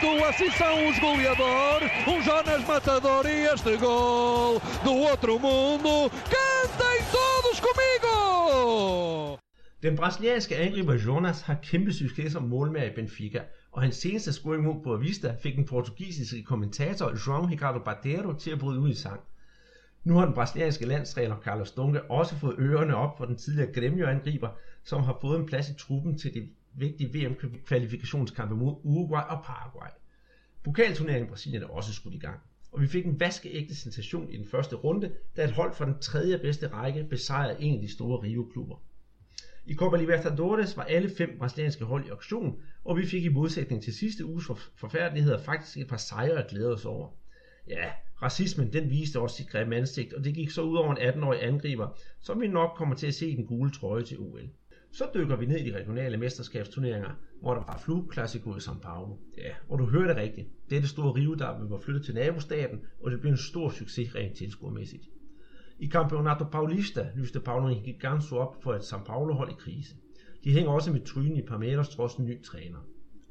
[0.00, 6.10] bate assim são os goleadores, um Jonas Matador e este gol do outro mundo.
[6.10, 9.38] Cantem todos comigo!
[9.82, 13.40] Den brasilianske angriber Jonas har kæmpe succes som målmand i Benfica,
[13.72, 18.58] og hans seneste scoring mod Boavista fik den portugisiske kommentator João Ricardo Bardeiro til at
[18.58, 19.20] bryde ud i sang.
[20.04, 24.48] Nu har den brasilianske landstræner Carlos Dunga også fået ørerne op for den tidligere Gremio-angriber,
[24.84, 29.88] som har fået en plads i truppen til de vigtige VM-kvalifikationskampe mod Uruguay og Paraguay.
[30.64, 32.40] Pokalturneringen i Brasilien er også skudt i gang,
[32.72, 35.98] og vi fik en vaskeægte sensation i den første runde, da et hold fra den
[36.00, 38.76] tredje bedste række besejrede en af de store Rio-klubber.
[39.66, 43.82] I Copa Libertadores var alle fem brasilianske hold i auktion, og vi fik i modsætning
[43.82, 47.08] til sidste uges forfærdeligheder faktisk et par sejre at glæde os over.
[47.68, 47.90] Ja,
[48.22, 51.44] racismen den viste også sit grimme ansigt, og det gik så ud over en 18-årig
[51.44, 51.88] angriber,
[52.20, 54.48] som vi nok kommer til at se i den gule trøje til OL.
[54.92, 57.10] Så dykker vi ned i de regionale mesterskabsturneringer,
[57.40, 59.16] hvor der var Flu Classico i São Paulo.
[59.38, 60.48] Ja, og du hørte rigtigt.
[60.70, 63.68] Det er det store rive, der var flyttet til nabostaten, og det blev en stor
[63.68, 65.02] succes rent tilskuermæssigt.
[65.78, 69.94] I Campeonato Paulista lyste Paulo Giganso op for et São Paulo-hold i krise.
[70.44, 72.78] De hænger også med trynen i Palmeiras trods en ny træner.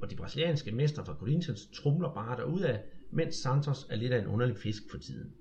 [0.01, 2.77] Og de brasilianske mester fra Corinthians trumler bare derudad,
[3.11, 5.33] mens Santos er lidt af en underlig fisk for tiden.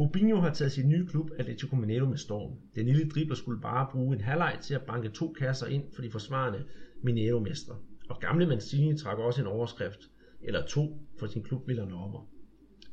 [0.00, 2.52] Rubinho har taget sin nye klub Atletico Mineiro med storm.
[2.74, 6.02] Den lille dribler skulle bare bruge en halvleg til at banke to kasser ind for
[6.02, 6.64] de forsvarende
[7.02, 7.76] Mineiro-mestre.
[8.08, 10.00] Og gamle Mancini trak også en overskrift,
[10.42, 12.18] eller to, for sin klub Villanova.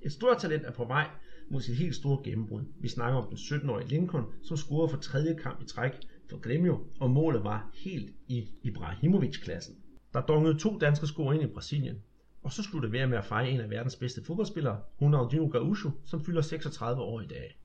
[0.02, 1.08] Et stort talent er på vej
[1.50, 2.62] mod sit helt store gennembrud.
[2.82, 5.92] Vi snakker om den 17-årige Lincoln, som scorede for tredje kamp i træk
[6.30, 9.76] for Grêmio, og målet var helt i Ibrahimovic-klassen.
[10.14, 11.96] Der dongede to danske score ind i Brasilien,
[12.44, 16.26] og så sluttede vi med at fejre en af verdens bedste fodboldspillere, Ronaldinho Gaúcho, som
[16.26, 17.58] fylder 36 år i dag.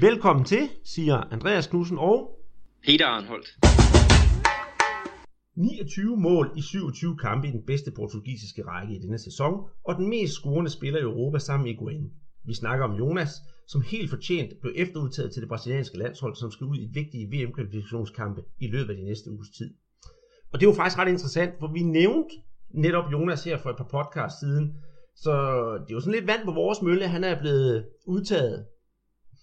[0.00, 2.38] Velkommen til, siger Andreas Knudsen og
[2.86, 3.48] Peter Arnholdt.
[5.56, 10.08] 29 mål i 27 kampe i den bedste portugisiske række i denne sæson, og den
[10.08, 12.10] mest scorende spiller i Europa sammen med Higuain.
[12.44, 13.30] Vi snakker om Jonas,
[13.68, 18.42] som helt fortjent blev efterudtaget til det brasilianske landshold, som skal ud i vigtige VM-kvalifikationskampe
[18.58, 19.74] i løbet af de næste uges tid.
[20.52, 22.34] Og det jo faktisk ret interessant, for vi nævnte
[22.74, 24.74] netop Jonas her for et par podcast siden,
[25.16, 25.32] så
[25.82, 28.66] det er jo sådan lidt vand på vores mølle, han er blevet udtaget.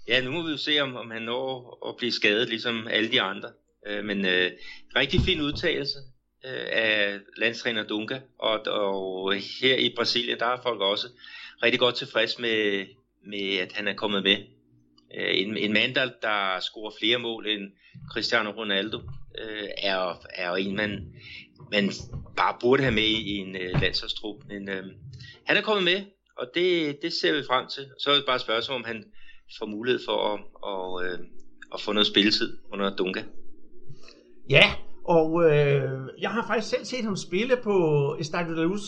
[0.08, 3.12] Ja, nu må vi jo se, om, om han når at blive skadet, ligesom alle
[3.12, 3.50] de andre.
[3.88, 4.52] Øh, men øh,
[4.96, 6.00] rigtig fin udtalelse
[6.46, 11.08] øh, af landstræner Dunga, og, og her i Brasilien, der er folk også
[11.64, 12.86] rigtig godt tilfreds med,
[13.26, 14.38] med at han er kommet med.
[15.18, 17.72] Øh, en, en mand, der, der scorer flere mål end
[18.12, 18.98] Cristiano Ronaldo,
[19.42, 21.14] øh, er, er jo en, man,
[21.72, 21.92] man
[22.38, 24.36] bare burde have med i en øh, landsholdstrup.
[24.48, 24.84] Men øh,
[25.46, 26.00] han er kommet med,
[26.38, 27.86] og det, det ser vi frem til.
[28.00, 29.04] Så er det bare spørgsmål, om han
[29.60, 30.40] får mulighed for at,
[30.74, 31.20] og, øh,
[31.74, 33.24] at få noget spilletid under Dunga.
[34.50, 34.66] Ja,
[35.06, 37.76] og øh, jeg har faktisk selv set ham spille på
[38.20, 38.82] Estadio de Luz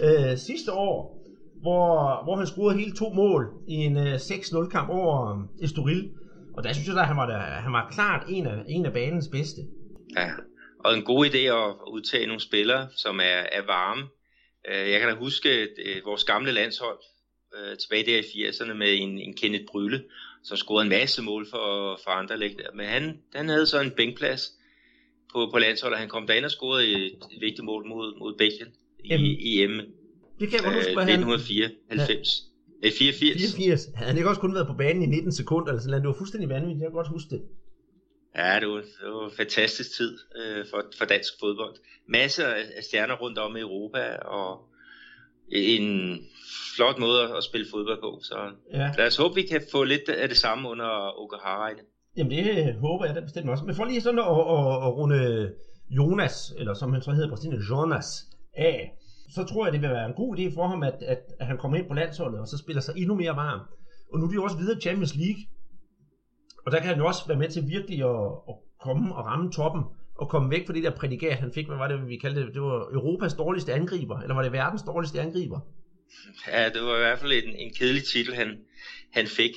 [0.00, 1.24] øh, sidste år,
[1.60, 6.10] hvor, hvor han scorede hele to mål i en øh, 6-0 kamp over øh, Estoril.
[6.56, 8.92] Og der synes jeg, at han var, der, han var klart en af, en af
[8.92, 9.60] banens bedste.
[10.16, 10.30] Ja,
[10.84, 14.02] og en god idé at udtage nogle spillere, som er, er varme.
[14.68, 16.98] Øh, jeg kan da huske øh, vores gamle landshold
[17.56, 20.04] øh, tilbage der i 80'erne med en, en Kenneth Brylle,
[20.42, 22.56] som scorede en masse mål for, for andre læg.
[22.74, 24.52] Men han, han havde så en bænkplads
[25.32, 25.98] på, på landsholdet.
[25.98, 28.68] Han kom derind og scorede et, et vigtigt mål mod, mod Belgien
[29.04, 29.80] i, i EM.
[30.40, 32.44] Det kan jeg godt huske, øh, 1994.
[32.82, 32.90] Ja.
[32.98, 33.54] 84.
[33.56, 33.88] 84.
[33.94, 36.02] Havde han ikke også kun været på banen i 19 sekunder eller sådan noget?
[36.02, 37.42] Det var fuldstændig vanvittigt, jeg kan godt huske det.
[38.36, 41.74] Ja, det var, det var en fantastisk tid øh, for, for dansk fodbold.
[42.08, 44.60] Masser af stjerner rundt om i Europa, og
[45.48, 46.18] en
[46.76, 48.20] flot måde at spille fodbold på.
[48.22, 48.36] Så
[48.72, 48.90] ja.
[48.98, 51.70] lad os håbe, vi kan få lidt af det samme under Okahara.
[52.16, 53.64] Jamen det håber jeg da bestemt også.
[53.64, 55.52] Men for lige sådan at, at, at runde
[55.90, 57.36] Jonas, eller som han så hedder på
[57.70, 58.06] Jonas
[58.56, 58.92] af,
[59.34, 61.58] så tror jeg, det vil være en god idé for ham, at, at, at han
[61.58, 63.60] kommer ind på landsholdet, og så spiller sig endnu mere varm.
[64.12, 65.42] Og nu er de jo også videre Champions League,
[66.66, 69.52] og der kan han jo også være med til virkelig at, at komme og ramme
[69.52, 69.82] toppen,
[70.14, 72.54] og komme væk fra det der prædikat, han fik, hvad var det, vi kaldte det,
[72.54, 75.60] det var Europas dårligste angriber, eller var det verdens dårligste angriber?
[76.48, 78.58] Ja, det var i hvert fald en, en kedelig titel, han,
[79.12, 79.50] han fik.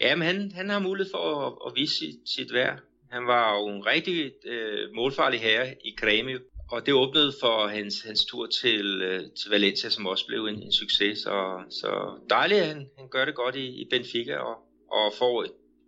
[0.00, 2.78] Ja, men han, han har mulighed for at, at vise sit, sit værd.
[3.10, 6.38] Han var jo en rigtig øh, målfarlig herre i Grêmio,
[6.70, 10.62] og det åbnede for hans, hans tur til, øh, til Valencia, som også blev en,
[10.62, 11.26] en succes.
[11.26, 14.56] Og, så dejligt, at han, han gør det godt i, i Benfica og,
[14.90, 15.44] og får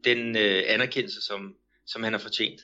[0.07, 1.55] den øh, anerkendelse, som,
[1.87, 2.61] som han har fortjent.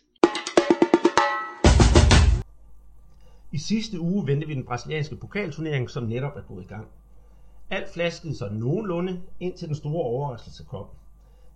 [3.53, 6.89] I sidste uge vendte vi den brasilianske pokalturnering, som netop er gået i gang.
[7.71, 10.87] Alt flaskede sig nogenlunde ind til den store overraskelse kom.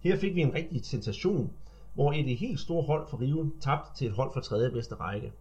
[0.01, 1.53] Her fik vi en rigtig sensation,
[1.95, 5.33] hvor et helt stort hold for Rio tabte til et hold fra tredje bedste række.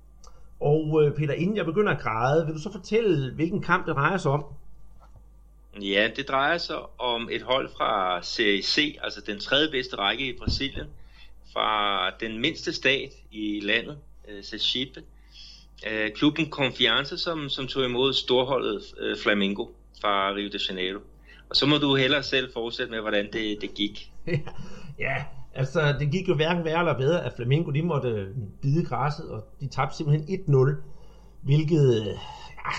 [0.60, 3.96] Og øh, Peter, inden jeg begynder at græde, vil du så fortælle, hvilken kamp det
[3.96, 4.46] drejer sig om?
[5.82, 10.28] Ja, det drejer sig om et hold fra Serie C, altså den tredje bedste række
[10.28, 10.88] i Brasilien,
[11.54, 15.04] fra den mindste stat i landet, øh, Sergipe.
[15.92, 19.68] Øh, klubben Confianza, som, som tog imod storholdet øh, Flamengo
[20.02, 21.00] fra Rio de Janeiro.
[21.50, 24.12] Og så må du hellere selv fortsætte med, hvordan det, det gik.
[25.06, 25.24] ja,
[25.54, 28.28] altså det gik jo hverken værre eller bedre, at Flamengo de måtte øh,
[28.62, 30.72] bide græsset, og de tabte simpelthen 1-0,
[31.42, 32.72] hvilket, øh, ja,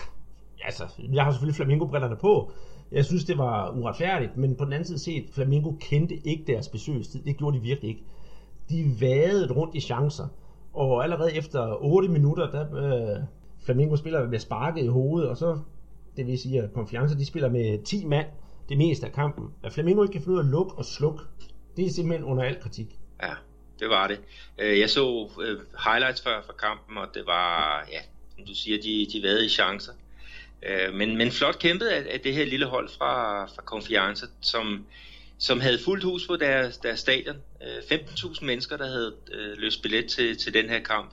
[0.64, 2.52] altså, jeg har selvfølgelig Flamengo-brillerne på,
[2.92, 6.68] jeg synes, det var uretfærdigt, men på den anden side set, Flamengo kendte ikke deres
[6.68, 7.22] besøgstid.
[7.22, 8.04] Det gjorde de virkelig ikke.
[8.68, 10.28] De vadede rundt i chancer,
[10.72, 13.22] og allerede efter 8 minutter, der øh,
[13.64, 15.58] Flamengo spiller med sparket i hovedet, og så,
[16.16, 16.70] det vil sige, at
[17.18, 18.26] de spiller med 10 mand
[18.68, 19.50] det meste af kampen.
[19.62, 21.22] At Flamengo ikke kan finde ud af at lukke og slukke,
[21.76, 22.98] det er simpelthen under al kritik.
[23.22, 23.32] Ja,
[23.80, 24.20] det var det.
[24.58, 28.00] Øh, jeg så øh, highlights fra, fra kampen, og det var, ja,
[28.36, 29.92] som du siger, de, de vade i chancer.
[30.62, 34.86] Øh, men, men flot kæmpet af, af det her lille hold fra, fra Confianza, som,
[35.38, 37.36] som havde fuldt hus på deres, deres stadion.
[37.62, 41.10] Øh, 15.000 mennesker, der havde øh, løst billet til, til den her kamp.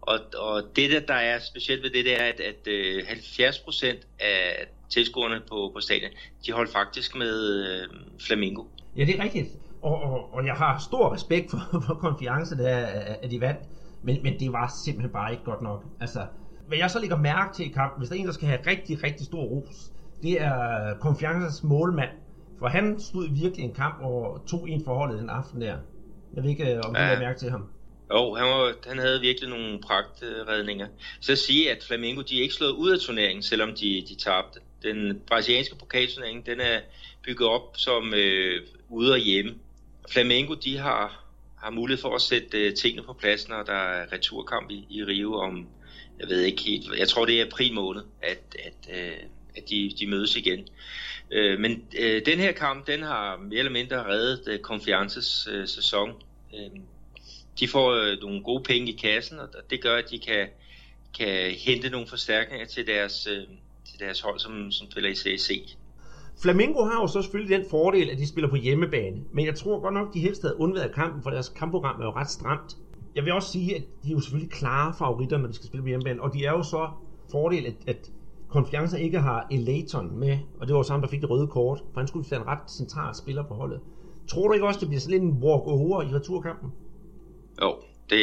[0.00, 3.58] Og, og det, der, der er specielt ved det, det er, at, at øh, 70
[3.58, 6.10] procent af tilskuerne på, på stadion,
[6.46, 7.88] de holdt faktisk med øh,
[8.20, 8.64] Flamingo.
[8.96, 9.48] Ja, det er rigtigt.
[9.82, 12.76] Og, og, og jeg har stor respekt for, for konfiancen, der,
[13.22, 13.60] at de vandt.
[14.02, 15.84] Men, men det var simpelthen bare ikke godt nok.
[16.00, 16.26] Altså,
[16.68, 18.60] hvad jeg så lægger mærke til i kampen, hvis der er en, der skal have
[18.66, 19.90] rigtig, rigtig stor ros,
[20.22, 22.10] det er Confiances målmand.
[22.58, 25.76] For han stod virkelig en kamp og tog en forholdet den aften der.
[26.34, 27.06] Jeg ved ikke, om du ja.
[27.06, 27.68] har mærke til ham.
[28.10, 30.86] Jo, han, var, han havde virkelig nogle pragtredninger.
[31.20, 34.14] Så at sige, at Flamengo de er ikke slået ud af turneringen, selvom de, de
[34.14, 34.60] tabte.
[34.82, 36.80] Den brasilianske pokalturnering, den er
[37.24, 39.54] bygget op som øh, ude og hjemme.
[40.10, 41.24] Flamengo, de har,
[41.56, 45.04] har mulighed for at sætte øh, tingene på plads, når der er returkamp i, i
[45.04, 45.66] Rio om,
[46.20, 49.16] jeg ved ikke helt, jeg tror det er april måned, at, at, øh,
[49.56, 50.68] at de, de mødes igen.
[51.30, 55.68] Øh, men øh, den her kamp, den har mere eller mindre reddet øh, Confiances øh,
[55.68, 56.12] sæson.
[56.54, 56.80] Øh,
[57.60, 60.48] de får øh, nogle gode penge i kassen, og det gør, at de kan,
[61.18, 63.42] kan hente nogle forstærkninger til deres, øh,
[63.90, 65.76] til deres hold, som, som spiller i CSC.
[66.42, 69.80] Flamengo har jo så selvfølgelig den fordel, at de spiller på hjemmebane, men jeg tror
[69.80, 72.76] godt nok, de helst havde undværet kampen, for deres kampprogram er jo ret stramt.
[73.16, 75.82] Jeg vil også sige, at de er jo selvfølgelig klare favoritter, når de skal spille
[75.82, 76.90] på hjemmebane, og de er jo så
[77.30, 78.10] fordel, at, at
[78.48, 82.00] Confianza ikke har Elaton med, og det var samme, der fik det røde kort, for
[82.00, 83.80] han skulle være en ret central spiller på holdet.
[84.28, 86.72] Tror du ikke også, det bliver sådan en walk-over i returkampen?
[87.62, 87.76] Jo,
[88.10, 88.20] det,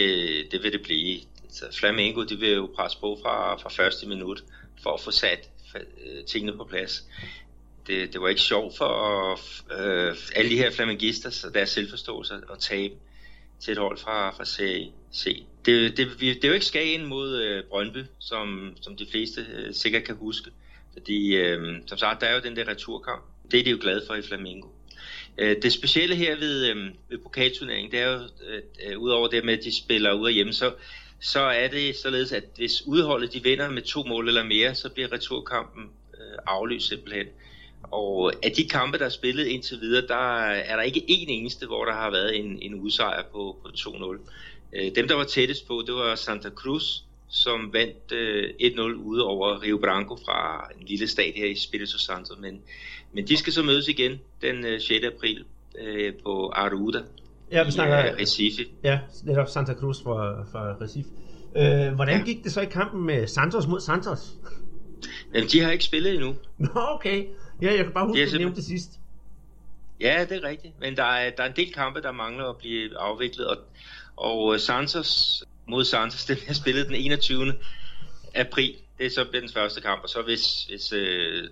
[0.52, 1.20] det vil det blive.
[1.50, 4.44] Så Flamengo, de vil jo presse på fra, fra første minut
[4.84, 7.08] for at få sat øh, tingene på plads.
[7.88, 9.32] Det, det var ikke sjovt for
[9.80, 12.94] øh, alle de her flamengister og deres selvforståelse at tabe
[13.64, 15.44] til et hold fra, fra Serie C.
[15.66, 19.74] Det, det, det er jo ikke Skagen mod øh, Brøndby, som, som de fleste øh,
[19.74, 20.52] sikkert kan huske.
[20.94, 23.24] Fordi, øh, som sagt, der er jo den der returkamp.
[23.52, 24.68] Det er de jo glade for i Flamingo.
[25.38, 29.46] Øh, det specielle her ved, øh, ved pokalturneringen, det er jo, øh, øh udover det
[29.46, 30.74] med, at de spiller ude af hjemme, så,
[31.22, 34.90] så er det således, at hvis udholdet de vinder med to mål eller mere, så
[34.90, 37.28] bliver returkampen øh, aflyst simpelthen.
[37.94, 41.66] Og af de kampe, der er spillet indtil videre, der er der ikke en eneste,
[41.66, 44.18] hvor der har været en, en udsejr på, på 2-0.
[44.74, 46.84] Øh, dem, der var tættest på, det var Santa Cruz,
[47.30, 52.06] som vandt øh, 1-0 ude over Rio Branco fra en lille stat her i Espírito
[52.06, 52.36] Santo.
[52.40, 52.62] Men,
[53.14, 55.06] men de skal så mødes igen den øh, 6.
[55.06, 55.46] april
[55.80, 57.02] øh, på Aruda
[57.52, 58.66] ja, vi snakker, i øh, Recife.
[58.84, 61.10] Ja, netop Santa Cruz fra, fra Recife.
[61.56, 62.26] Øh, hvordan ja.
[62.26, 64.34] gik det så i kampen med Santos mod Santos?
[65.34, 66.36] Jamen, de har ikke spillet endnu.
[66.58, 67.26] Nå, okay.
[67.64, 69.00] Ja, jeg kan bare huske, at du nævnte det sidst.
[70.02, 70.74] Ja, det er rigtigt.
[70.80, 73.48] Men der er, der er en del kampe, der mangler at blive afviklet.
[73.48, 73.58] Og,
[74.18, 77.54] og Santos mod Santos, den har spillet den 21.
[78.36, 78.76] april.
[78.98, 80.04] Det er så den første kamp.
[80.04, 81.50] Og så hvis, hvis, øh,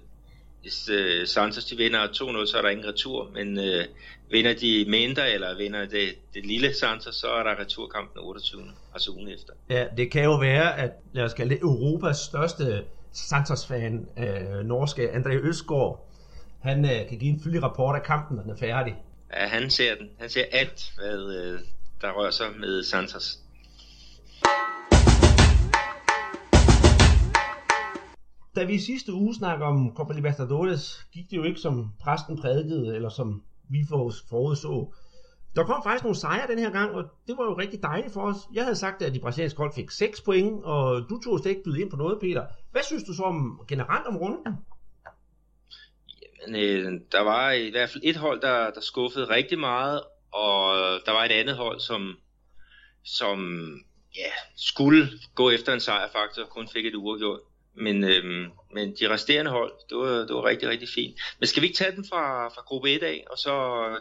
[0.62, 3.30] hvis øh, Santos de vinder 2-0, så er der ingen retur.
[3.34, 3.86] Men øh,
[4.32, 8.62] vinder de mindre, eller vinder det, det lille Santos, så er der returkampen 28.
[8.94, 9.54] Altså ugen efter.
[9.70, 15.12] Ja, det kan jo være, at lad os kalde det Europas største Santos-fan, øh, norske
[15.12, 16.08] André Østgaard,
[16.60, 18.96] han øh, kan give en fyldig rapport af kampen, når den er færdig.
[19.34, 20.10] Ja, han ser den.
[20.20, 21.60] Han ser alt, hvad øh,
[22.02, 23.40] der rører sig med Santos.
[28.56, 32.42] Da vi i sidste uge snakker om Copa Libertadores, gik det jo ikke som præsten
[32.42, 33.86] prædikede, eller som vi
[34.30, 34.94] forudså.
[35.56, 38.22] Der kom faktisk nogle sejre den her gang, og det var jo rigtig dejligt for
[38.22, 38.38] os.
[38.54, 41.64] Jeg havde sagt, at de brasilianske hold fik 6 point, og du tog slet ikke
[41.64, 42.46] byde ind på noget, Peter.
[42.72, 44.58] Hvad synes du så om generelt om runden?
[46.42, 50.76] Jamen, øh, der var i hvert fald et hold, der, der skuffede rigtig meget, og
[51.06, 52.18] der var et andet hold, som,
[53.04, 53.40] som
[54.18, 57.40] ja, skulle gå efter en sejrfaktor, kun fik et uafgjort.
[57.76, 61.20] Men, øhm, men de resterende hold, det var, det var rigtig, rigtig fint.
[61.40, 63.54] Men skal vi ikke tage den fra, fra gruppe 1 af, og så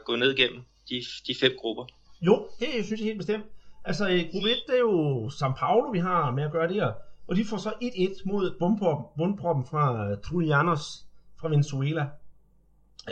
[0.04, 1.84] gå ned igennem de, de fem grupper?
[2.22, 3.44] Jo, det synes jeg helt bestemt.
[3.84, 6.74] Altså, øh, gruppe 1, det er jo São Paulo, vi har med at gøre det
[6.74, 6.92] her.
[7.28, 11.06] Og de får så 1-1 mod bundproppen, bundproppen fra øh, Trulianos
[11.40, 12.08] fra Venezuela.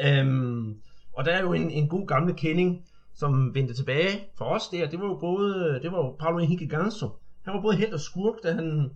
[0.05, 0.81] Øhm,
[1.13, 4.91] og der er jo en, en god gamle kending, som vendte tilbage for os der.
[4.91, 7.09] Det var jo både, øh, det var jo Paulo Henrique Ganso.
[7.45, 8.91] Han var både helt og skurk, da han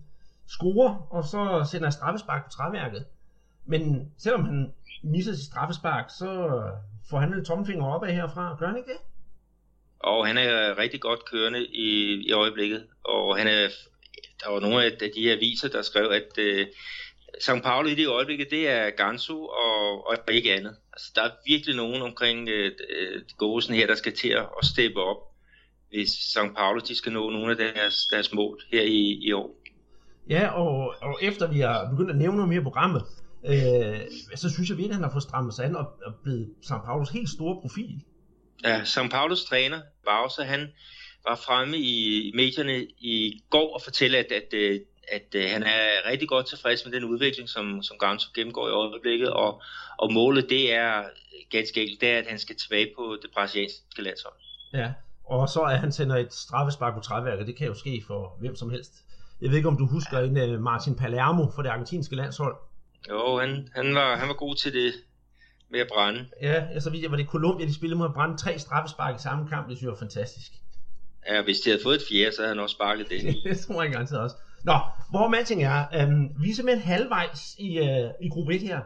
[0.47, 3.05] scorer, og så sender han straffespark på træværket.
[3.65, 6.61] Men selvom han misser sit straffespark, så
[7.09, 8.55] får han en tommelfinger opad herfra.
[8.59, 8.99] Gør han ikke det?
[9.99, 12.87] Og han er rigtig godt kørende i, i øjeblikket.
[13.05, 13.67] Og han er,
[14.43, 16.67] der var nogle af de her aviser, der skrev, at uh,
[17.43, 20.75] São Paulo i det øjeblikket, det er Gansu og, og ikke andet.
[20.93, 25.17] Altså, der er virkelig nogen omkring uh, Gåsen her, der skal til at steppe op,
[25.89, 29.55] hvis São Paulo de skal nå nogle af deres, deres mål her i, i år.
[30.29, 33.03] Ja, og, og efter vi har begyndt at nævne noget mere i programmet,
[33.45, 33.99] øh,
[34.35, 36.85] så synes jeg virkelig, at han har fået strammet sig an og, og blevet São
[36.85, 38.03] Paulos helt store profil.
[38.63, 40.67] Ja, São Paulos træner, Bausa, han
[41.27, 46.09] var fremme i medierne i går og fortælle, at, at, at, at, at han er
[46.09, 49.61] rigtig godt tilfreds med den udvikling, som, som Ganso gennemgår i øjeblikket, og,
[49.97, 51.03] og målet det er
[51.49, 54.33] ganske enkelt, det er, at han skal tilbage på det brasilianske landshold.
[54.73, 54.93] Ja,
[55.25, 58.55] og så er han sender et straffespark på træværket, det kan jo ske for hvem
[58.55, 58.93] som helst.
[59.41, 62.55] Jeg ved ikke, om du husker en uh, Martin Palermo for det argentinske landshold.
[63.09, 64.93] Jo, han, han, var, han var god til det
[65.69, 66.25] med at brænde.
[66.41, 69.21] Ja, altså vidt jeg var det Colombia, de spillede mod at brænde tre straffespark i
[69.21, 69.69] samme kamp.
[69.69, 70.51] Det synes jeg var fantastisk.
[71.29, 73.35] Ja, hvis de havde fået et fjerde, så havde han også sparket det.
[73.43, 74.35] det tror jeg garanteret også.
[74.63, 74.73] Nå,
[75.09, 78.81] hvor man ting er, øhm, vi er simpelthen halvvejs i, øh, i gruppe 1 her,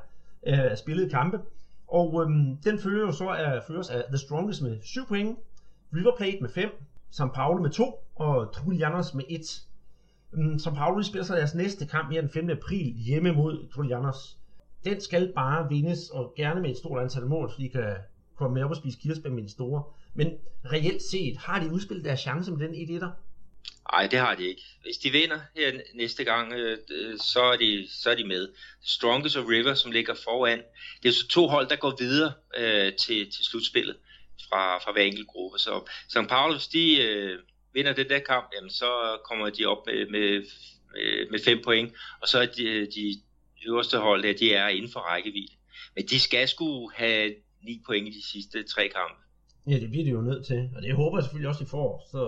[0.47, 1.39] øh, spillet kampe.
[1.87, 5.39] Og øhm, den følger jo så af, føres af The Strongest med 7 point,
[5.95, 6.69] River Plate med 5,
[7.13, 9.61] São Paulo med 2 og Trulianos med 1.
[10.31, 12.49] Mm, som Pauli spiller så deres næste kamp her den 5.
[12.49, 14.37] april hjemme mod Trojanos.
[14.83, 17.95] Den skal bare vindes, og gerne med et stort antal mål, så de kan
[18.37, 19.83] komme med op og spise kirsebær med de store.
[20.13, 20.27] Men
[20.65, 23.11] reelt set, har de udspillet deres chance med den 1 1
[23.91, 24.61] Nej, det har de ikke.
[24.81, 28.49] Hvis de vinder her næste gang, øh, øh så, er de, så er de med.
[28.83, 30.61] Strongest og River, som ligger foran.
[31.03, 33.95] Det er så to hold, der går videre øh, til, til slutspillet
[34.49, 35.59] fra, fra hver enkelt gruppe.
[35.59, 36.29] Så St.
[36.29, 37.39] Paulus, de, øh,
[37.77, 38.89] vinder den der kamp, jamen, så
[39.27, 40.29] kommer de op med, med,
[40.93, 41.89] med, med fem point,
[42.21, 42.65] og så er de,
[42.95, 43.03] de
[43.67, 45.53] øverste hold der, de er inden for rækkevidde.
[45.95, 47.33] Men de skal sgu have
[47.67, 49.21] ni point i de sidste tre kampe.
[49.67, 52.07] Ja, det bliver de jo nødt til, og det håber jeg selvfølgelig også, de får,
[52.11, 52.21] så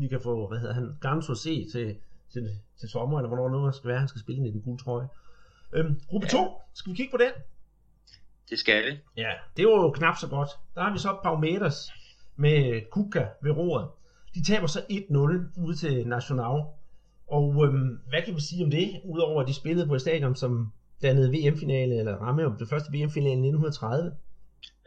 [0.00, 1.96] vi kan få, hvad hedder han, Ganso se til,
[2.32, 2.44] til,
[2.80, 5.08] til sommer, eller hvornår nu skal være, han skal spille i den gule trøje.
[5.72, 6.46] Øhm, gruppe 2, ja.
[6.74, 7.32] skal vi kigge på den?
[8.50, 8.98] Det skal vi.
[9.16, 10.50] Ja, det var jo knap så godt.
[10.74, 11.92] Der har vi så Paumeters
[12.36, 13.88] med Kuka ved roret.
[14.36, 16.62] De taber så 1-0 ude til National.
[17.28, 20.36] Og øhm, hvad kan vi sige om det, udover at de spillede på et stadion,
[20.36, 24.12] som dannede VM-finale, eller ramme om det første VM-finale i 1930?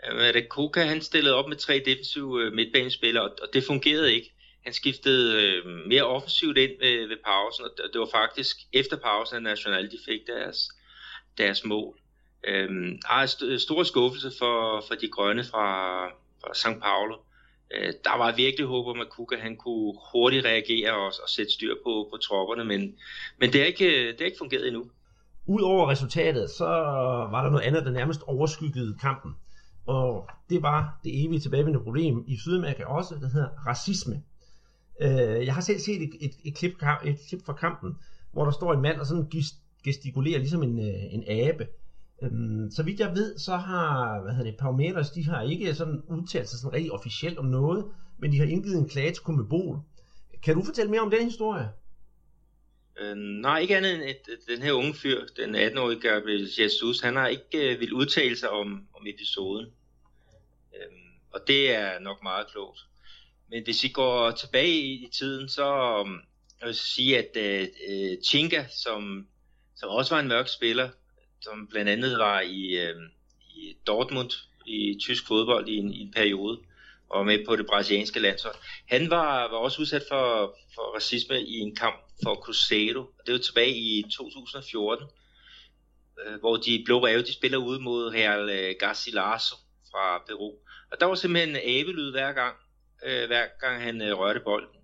[0.05, 4.33] Jamen, det Kuka, han stillede op med tre defensive øh, midtbanespillere, og det fungerede ikke.
[4.63, 9.35] Han skiftede øh, mere offensivt ind ved, ved pausen, og det var faktisk efter pausen,
[9.37, 10.69] at National de fik deres,
[11.37, 11.99] deres mål.
[12.47, 15.67] Øhm, har st- stor skuffelse for, for de grønne fra,
[16.41, 16.81] fra St.
[16.81, 17.15] Paulo
[17.75, 21.51] øh, der var virkelig håb om, at Kuka han kunne hurtigt reagere og, og sætte
[21.51, 22.95] styr på, på tropperne, men,
[23.39, 24.85] men det, har ikke, øh, det er ikke fungeret endnu.
[25.45, 26.65] Udover resultatet, så
[27.31, 29.31] var der noget andet, der nærmest overskyggede kampen.
[29.85, 34.23] Og det var det evige tilbagevendende problem i Sydamerika også, der hedder racisme.
[35.01, 36.71] Øh, jeg har selv set et, et, et, klip,
[37.05, 37.97] et klip fra kampen,
[38.31, 39.31] hvor der står en mand og sådan
[39.83, 41.67] gestikulerer ligesom en, øh, en abe.
[42.21, 46.01] Øhm, så vidt jeg ved, så har hvad hedder det, Paumeters, de har ikke sådan
[46.07, 47.85] udtalt sig sådan rigtig officielt om noget,
[48.17, 49.79] men de har indgivet en klage til Komebol.
[50.43, 51.69] Kan du fortælle mere om den historie?
[52.99, 57.15] Øh, nej, ikke andet end at den her unge fyr, den 18-årige Gabriel Jesus, han
[57.15, 59.65] har ikke øh, vil udtale sig om, om episoden.
[60.75, 60.91] Øh,
[61.31, 62.79] og det er nok meget klogt.
[63.49, 66.11] Men hvis vi går tilbage i, i tiden, så øh,
[66.59, 67.37] jeg vil sige, at
[67.89, 69.27] øh, Chinka, som,
[69.75, 70.89] som også var en mørk spiller,
[71.41, 72.95] som blandt andet var i, øh,
[73.55, 74.31] i Dortmund
[74.65, 76.59] i tysk fodbold i en, i en periode,
[77.09, 78.55] og med på det brasilianske landshold.
[78.87, 83.05] Han var, var også udsat for, for racisme i en kamp for Cruzeiro.
[83.25, 85.07] Det var tilbage i 2014,
[86.25, 89.55] øh, hvor de blå ræve, de spiller ude mod Real øh, Garcilaso
[89.91, 90.53] fra Peru.
[90.91, 92.55] Og der var simpelthen abelyd hver gang,
[93.05, 94.75] øh, hver gang han øh, rørte bolden.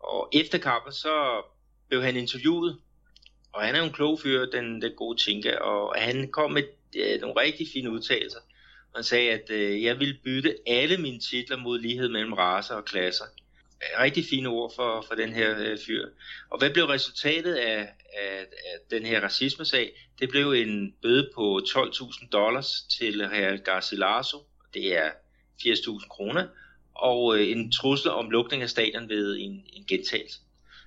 [0.00, 1.42] Og efter kampen, så
[1.88, 2.78] blev han interviewet
[3.56, 6.62] og han er jo en klog fyr, den, den gode Tinka, og han kom med
[6.96, 8.38] øh, nogle rigtig fine udtalelser.
[8.94, 12.84] Han sagde, at øh, jeg vil bytte alle mine titler mod lighed mellem raser og
[12.84, 13.24] klasser.
[14.00, 16.06] rigtig fine ord for, for den her øh, fyr.
[16.50, 17.78] Og hvad blev resultatet af,
[18.18, 19.92] af, af den her racismesag?
[20.20, 24.38] Det blev en bøde på 12.000 dollars til Real Garcilaso.
[24.74, 25.10] Det er
[25.62, 26.46] 80.000 kroner.
[26.94, 30.38] Og øh, en trussel om lukning af stadion ved en, en gentagelse.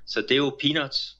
[0.05, 1.18] Så det er jo peanuts.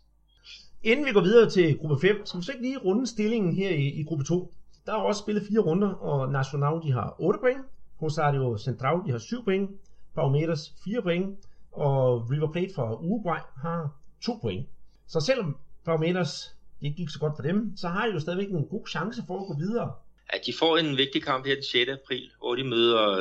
[0.83, 3.88] Inden vi går videre til gruppe 5, så vi ikke lige runde stillingen her i,
[3.88, 4.53] i gruppe 2.
[4.86, 7.62] Der er også spillet fire runder, og Nacional de har 8 point,
[8.01, 9.69] Rosario Central de har 7 point,
[10.15, 11.39] Palmeiras 4 point,
[11.71, 13.89] og River Plate fra Uruguay har
[14.25, 14.67] 2 point.
[15.07, 18.67] Så selvom Palmeiras det gik så godt for dem, så har de jo stadigvæk en
[18.67, 19.91] god chance for at gå videre.
[20.33, 21.91] Ja, de får en vigtig kamp her den 6.
[21.91, 23.17] april, hvor de møder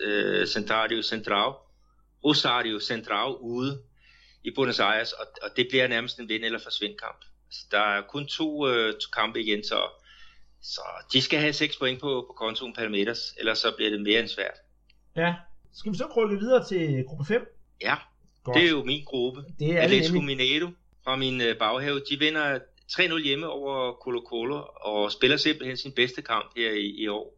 [0.00, 1.52] øh, Centrario Central,
[2.24, 3.78] Rosario Central ude
[4.48, 7.24] i Buenos Aires, og, og det bliver nærmest en vind- eller forsvind kamp.
[7.48, 9.80] Altså, der er kun to, øh, to kampe igen, så,
[10.62, 10.80] så
[11.12, 14.28] de skal have 6 point på, på kontoen Palmeiras, ellers så bliver det mere end
[14.28, 14.56] svært.
[15.16, 15.34] Ja,
[15.74, 17.56] skal vi så krykke videre til gruppe 5?
[17.82, 17.94] Ja,
[18.44, 18.54] Godt.
[18.56, 19.44] det er jo min gruppe.
[19.58, 20.20] Det er Atletico.
[20.20, 20.68] Mineiro
[21.04, 22.00] fra min øh, baghave.
[22.10, 22.58] De vinder
[22.92, 27.34] 3-0 hjemme over Colo Colo og spiller simpelthen sin bedste kamp her i, i år.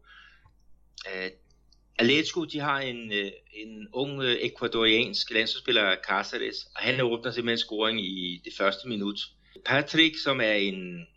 [2.01, 7.57] Atletico, de har en, øh, en ung øh, ekvadoriansk landsholdsspiller, Cáceres, og han åbner simpelthen
[7.57, 9.19] scoring i det første minut.
[9.65, 11.07] Patrick, som er en,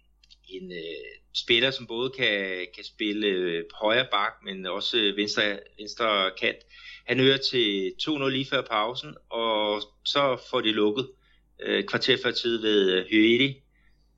[0.49, 6.31] en øh, spiller, som både kan, kan spille øh, højre bak, men også venstre, venstre
[6.41, 6.59] kant,
[7.07, 11.09] han øger til 2-0 lige før pausen, og så får de lukket
[11.63, 13.61] øh, kvarter før tid ved øh, Hyeri.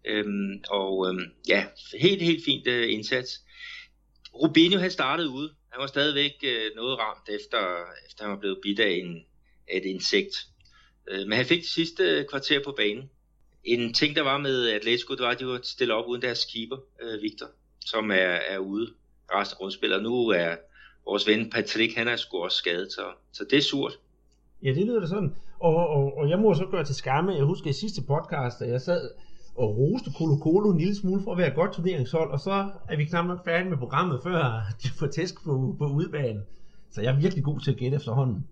[0.05, 1.65] Øhm, og øhm, ja,
[2.01, 3.41] helt, helt fint øh, indsats.
[4.35, 5.56] Rubinho han startede ude.
[5.77, 7.59] Han var stadigvæk øh, noget ramt efter,
[8.07, 9.25] efter han var blevet bidt af, en,
[9.69, 10.35] af et insekt.
[11.09, 13.11] Øh, men han fik det sidste øh, kvarter på banen.
[13.65, 16.45] En ting, der var med Atletico, det var, at de var stille op uden deres
[16.45, 17.47] keeper, øh, Victor,
[17.81, 18.93] som er, er ude
[19.35, 20.03] resten af grundspillet.
[20.03, 20.57] Nu er
[21.05, 23.99] vores ven Patrick, han er sgu også skadet, så, så det er surt.
[24.63, 25.37] Ja, det lyder da sådan.
[25.61, 27.35] Og, og, og jeg må så gøre til skamme.
[27.35, 29.11] Jeg husker i sidste podcast, at jeg sad
[29.57, 32.71] og roste Colo Colo en lille smule for at være et godt turneringshold, og så
[32.89, 36.43] er vi knap nok færdige med programmet, før de får tæsk på, på udbanen.
[36.91, 38.47] Så jeg er virkelig god til at gætte efterhånden.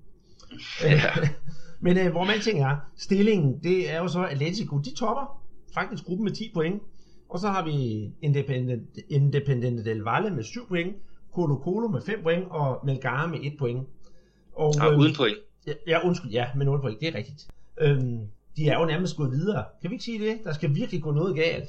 [0.82, 1.10] Ja.
[1.84, 5.42] Men øh, hvor man ting er, stillingen, det er jo så Atletico, de topper
[5.74, 6.82] faktisk gruppen med 10 point.
[7.28, 10.96] Og så har vi Independent, Independente del Valle med 7 point,
[11.32, 13.88] Colo Colo med 5 point, og Melgar med 1 point.
[14.52, 15.36] Og, Og øhm, uden point.
[15.66, 17.48] Ja, ja, undskyld, ja, med 0 point, det er rigtigt.
[17.80, 18.20] Øhm,
[18.56, 19.64] de er jo nærmest gået videre.
[19.80, 20.40] Kan vi ikke sige det?
[20.44, 21.68] Der skal virkelig gå noget galt.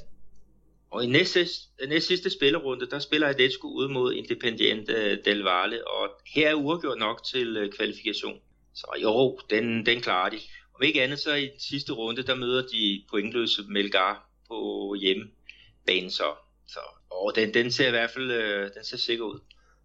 [0.90, 1.40] Og i næste,
[1.88, 6.98] næste sidste spillerunde, der spiller Atletico ud mod Independiente del Valle, og her er uafgjort
[6.98, 8.38] nok til øh, kvalifikation.
[8.74, 10.36] Så jo, den, den klarer de.
[10.74, 16.10] Om ikke andet, så i den sidste runde, der møder de pointløse Melgar på hjemmebane
[16.10, 16.34] så.
[16.66, 19.38] så og den, den ser i hvert fald øh, den ser sikker ud.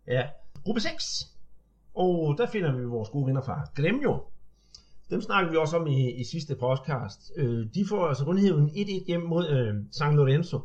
[0.08, 0.28] Ja.
[0.64, 1.04] Gruppe 6.
[1.96, 4.24] Og der finder vi vores gode venner fra Gremio.
[5.12, 7.32] Dem snakkede vi også om i, i sidste podcast.
[7.38, 10.58] Øh, de får altså rundheden 1-1 hjem mod øh, San Lorenzo.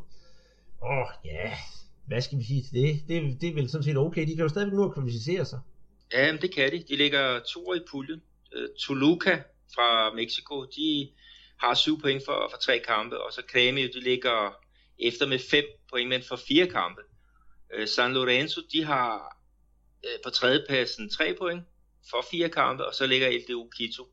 [0.83, 1.53] Åh, ja,
[2.07, 3.03] hvad skal vi sige til det?
[3.07, 3.41] det?
[3.41, 4.27] Det er vel sådan set okay.
[4.27, 5.59] De kan jo stadigvæk nu at kvalificere sig.
[6.13, 6.83] Ja, men det kan de.
[6.89, 8.21] De ligger to i puljen.
[8.55, 9.43] Øh, Toluca
[9.75, 11.09] fra Mexico, de
[11.59, 14.55] har syv point for, for tre kampe, og så Cremio, de ligger
[14.99, 17.01] efter med fem point, men for fire kampe.
[17.73, 19.37] Øh, San Lorenzo, de har
[20.05, 21.63] øh, på tredjepladsen tre point
[22.09, 24.03] for fire kampe, og så ligger LDU Quito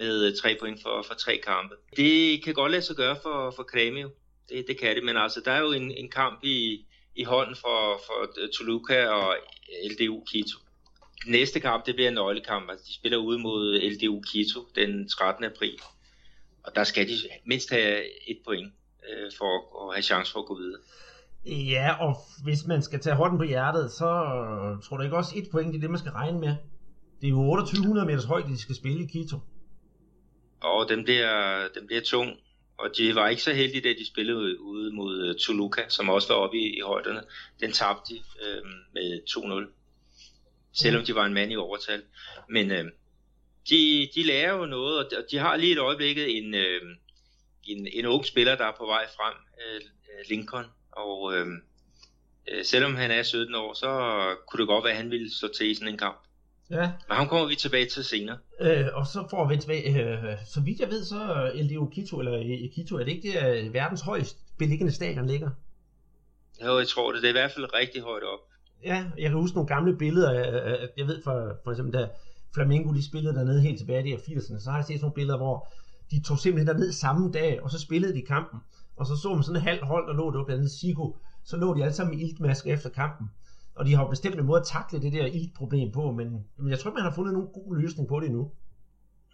[0.00, 1.74] med øh, tre point for, for tre kampe.
[1.96, 4.10] Det kan godt lade sig gøre for, for Kremio.
[4.48, 6.86] Det, det kan det, men altså, der er jo en, en kamp i,
[7.16, 9.36] i hånden for, for øh, Toluca og
[9.90, 10.58] LDU Quito.
[11.26, 12.70] Næste kamp, det bliver en nøglekamp.
[12.70, 15.44] Altså, de spiller ude mod øh, LDU Quito den 13.
[15.44, 15.78] april.
[16.64, 17.14] Og der skal de
[17.46, 18.72] mindst have et point
[19.08, 19.52] øh, for
[19.88, 20.80] at have chance for at gå videre.
[21.46, 24.06] Ja, og hvis man skal tage hånden på hjertet, så
[24.84, 26.54] tror du ikke også et point, det er det, man skal regne med.
[27.20, 29.38] Det er jo 2800 meters højde, de skal spille i Quito.
[30.60, 32.38] Og den bliver, den bliver tung.
[32.78, 36.28] Og de var ikke så heldige, da de spillede ude mod øh, Toluca, som også
[36.28, 37.22] var oppe i, i højderne.
[37.60, 39.20] Den tabte de øh, med
[39.68, 39.72] 2-0.
[40.72, 42.02] Selvom de var en mand i overtal.
[42.48, 42.84] Men øh,
[43.70, 46.82] de, de lærer jo noget, og de, og de har lige et øjeblikket en, øh,
[47.64, 49.34] en, en ung spiller, der er på vej frem,
[49.66, 50.66] øh, øh Lincoln.
[50.92, 51.46] Og øh,
[52.50, 53.90] øh, selvom han er 17 år, så
[54.48, 56.29] kunne det godt være, at han ville stå til i sådan en kamp.
[56.70, 58.38] Ja, Men ham kommer vi tilbage til senere.
[58.60, 62.36] øh, og så får vi tilbage, øh, så vidt jeg ved, så LDO Quito, eller
[62.38, 65.50] i Quito, er det ikke det, øh, verdens højst beliggende stadion ligger?
[66.64, 67.22] Jo, jeg tror det.
[67.22, 68.38] Det er i hvert fald rigtig højt op.
[68.84, 72.08] Ja, jeg kan huske nogle gamle billeder, af- af- jeg ved for, for eksempel, da
[72.54, 75.00] Flamengo de spillede dernede helt tilbage i de her 80'erne, så har jeg set sådan
[75.04, 75.68] nogle billeder, hvor
[76.10, 78.60] de tog simpelthen derned samme dag, og så spillede de kampen.
[78.96, 81.12] Og så så man sådan et halvt hold, der lå der blandt andet Sigo,
[81.44, 83.26] så lå de alle sammen med iltmasker efter kampen.
[83.74, 86.70] Og de har jo bestemt en måde at takle det der iltproblem på, men, men
[86.70, 88.50] jeg tror man har fundet nogen god løsning på det endnu.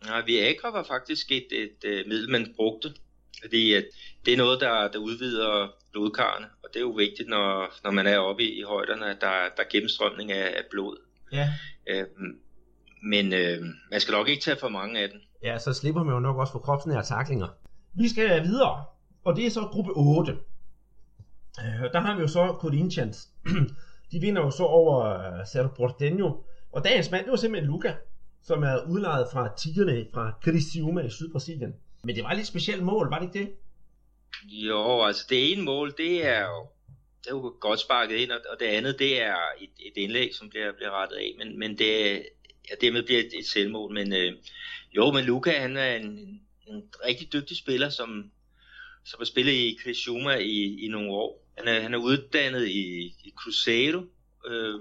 [0.04, 2.94] Nej, Viagra var faktisk et, et, et øh, middel, man brugte,
[3.42, 3.84] fordi at
[4.24, 8.06] det er noget, der, der udvider blodkarrene, og det er jo vigtigt, når, når man
[8.06, 10.96] er oppe i, i højderne, at der, der er gennemstrømning af, af blod.
[11.32, 11.48] Ja.
[11.88, 12.06] Øh,
[13.02, 15.20] men øh, man skal nok ikke tage for mange af den.
[15.42, 17.48] Ja, så slipper man jo nok også for kropsnære taklinger.
[17.94, 18.84] Vi skal videre,
[19.24, 20.32] og det er så gruppe 8.
[20.32, 23.28] Øh, der har vi jo så Corinthians.
[24.12, 26.44] De vinder jo så over øh, Cerro Porteño.
[26.72, 27.94] Og dagens mand, det var simpelthen Luca,
[28.42, 31.74] som er udlejet fra Tigerne fra Criciúma i Sydbrasilien.
[32.04, 33.54] Men det var et lidt specielt mål, var det ikke det?
[34.44, 36.66] Jo, altså det ene mål, det er jo,
[37.24, 40.48] det er jo godt sparket ind, og det andet, det er et, et indlæg, som
[40.48, 42.22] bliver, bliver rettet af, men, men det,
[42.70, 43.94] ja, dermed bliver et, et selvmål.
[43.94, 44.32] Men øh,
[44.96, 48.30] jo, men Luca, han er en, en rigtig dygtig spiller, som,
[49.04, 51.45] som har spillet i Criciúma i, i nogle år.
[51.58, 54.02] Han er, han er uddannet i, i Cruzeiro,
[54.46, 54.80] øh,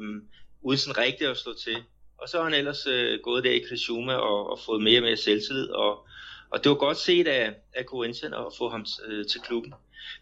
[0.61, 1.83] uden sådan rigtigt at slå til.
[2.17, 5.03] Og så har han ellers øh, gået der i Krishuma og, og fået mere og
[5.03, 6.07] mere selvtillid, og,
[6.49, 9.73] og det var godt set af, af Corinthians at få ham øh, til klubben.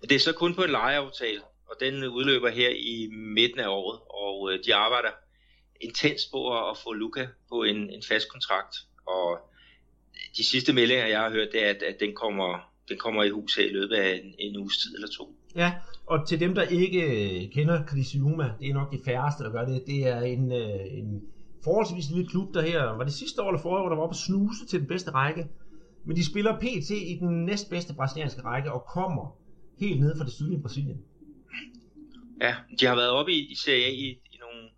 [0.02, 3.68] Men det er så kun på en lejeaftale, og den udløber her i midten af
[3.68, 5.10] året, og øh, de arbejder
[5.82, 8.76] intens på at få Luca på en, en fast kontrakt.
[9.06, 9.40] Og
[10.38, 13.30] de sidste meldinger, jeg har hørt, det er, at, at den, kommer, den kommer i
[13.30, 15.36] hus her i løbet af en, en uges tid eller to.
[15.56, 15.74] Ja,
[16.06, 19.66] og til dem, der ikke øh, kender Crisiuma, det er nok de færreste, der gør
[19.66, 21.22] det, det er en, øh, en
[21.64, 24.14] forholdsvis lille klub, der her, var det sidste år eller forrige år, der var oppe
[24.14, 25.48] at snuse til den bedste række.
[26.06, 29.38] Men de spiller PT i den næstbedste brasilianske række og kommer
[29.80, 31.02] helt ned fra det sydlige Brasilien.
[32.42, 34.70] Ja, de har været oppe i, i Serie A i, i, nogle,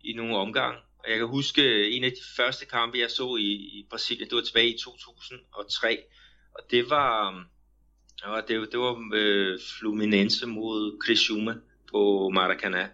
[0.00, 0.78] i nogle omgange.
[0.98, 4.28] Og jeg kan huske øh, en af de første kampe, jeg så i, i Brasilien,
[4.28, 5.98] det var tilbage i 2003.
[6.54, 7.44] Og det var,
[8.26, 11.52] ja, det, det var øh, Fluminense mod Criciúma
[11.90, 12.88] på Maracanã.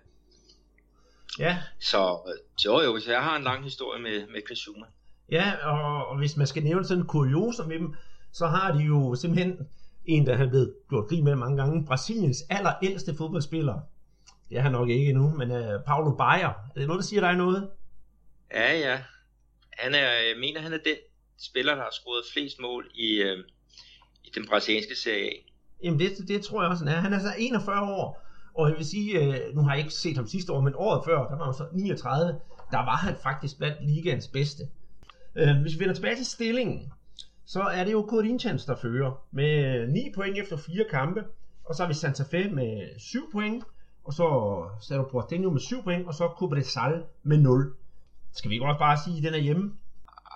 [1.38, 1.58] Ja.
[1.80, 2.18] Så
[2.64, 4.86] jo, jo, jeg har en lang historie med, med Criciúma.
[5.30, 7.94] Ja, og, og hvis man skal nævne sådan en kurioser med dem,
[8.32, 9.68] så har de jo simpelthen
[10.04, 13.80] en, der har blevet gjort grin med mange gange, Brasiliens allerældste fodboldspiller.
[14.48, 16.48] Det er han nok ikke endnu, men uh, Paulo Baier.
[16.48, 17.70] Er det noget, der siger dig noget?
[18.52, 19.02] Ja, ja.
[19.72, 20.96] Han er, jeg mener, han er den
[21.38, 23.44] spiller, der har scoret flest mål i, øh,
[24.36, 25.32] i den brasilianske serie A.
[25.82, 27.00] Jamen det, det tror jeg også, han er.
[27.00, 28.22] Han er så 41 år,
[28.54, 31.04] og jeg vil sige, øh, nu har jeg ikke set ham sidste år, men året
[31.04, 32.40] før, der var han så 39,
[32.70, 34.62] der var han faktisk blandt ligaens bedste.
[35.36, 36.92] Øh, hvis vi vender tilbage til stillingen,
[37.46, 41.24] så er det jo Corinthians, der fører med 9 point efter 4 kampe,
[41.64, 43.64] og så har vi Santa Fe med 7 point,
[44.04, 44.24] og så
[44.82, 47.74] Cerro Porteño med 7 point, og så Cobresal med 0.
[48.32, 49.72] Skal vi ikke også bare sige, at den er hjemme?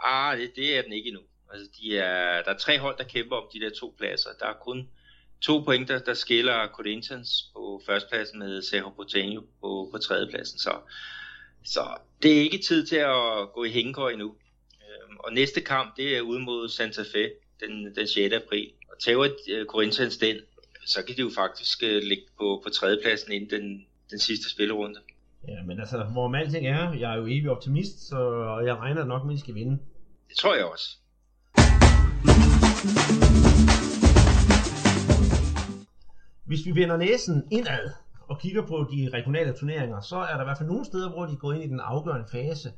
[0.05, 1.23] Ah, det, det er den ikke endnu.
[1.55, 4.31] Altså, de er, der er tre hold, der kæmper om de der to pladser.
[4.41, 4.89] Der er kun
[5.41, 10.59] to point, der, skiller Corinthians på førstepladsen med Cerro Porteño på, på tredjepladsen.
[10.59, 10.73] Så,
[11.65, 11.81] så
[12.23, 14.35] det er ikke tid til at gå i hængekøj endnu.
[14.83, 18.35] Øhm, og næste kamp, det er ude mod Santa Fe den, den 6.
[18.35, 18.71] april.
[18.91, 20.37] Og tager uh, Corinthians den,
[20.87, 25.01] så kan de jo faktisk uh, ligge på, på tredjepladsen inden den, den sidste spillerunde.
[25.49, 28.19] Ja, men altså, hvor alting er, jeg er jo evig optimist, så
[28.67, 29.79] jeg regner nok med, at de skal vinde.
[30.29, 30.97] Det tror jeg også.
[36.45, 37.91] Hvis vi vender næsen indad
[38.29, 41.27] og kigger på de regionale turneringer, så er der i hvert fald nogle steder, hvor
[41.27, 42.73] de går ind i den afgørende fase.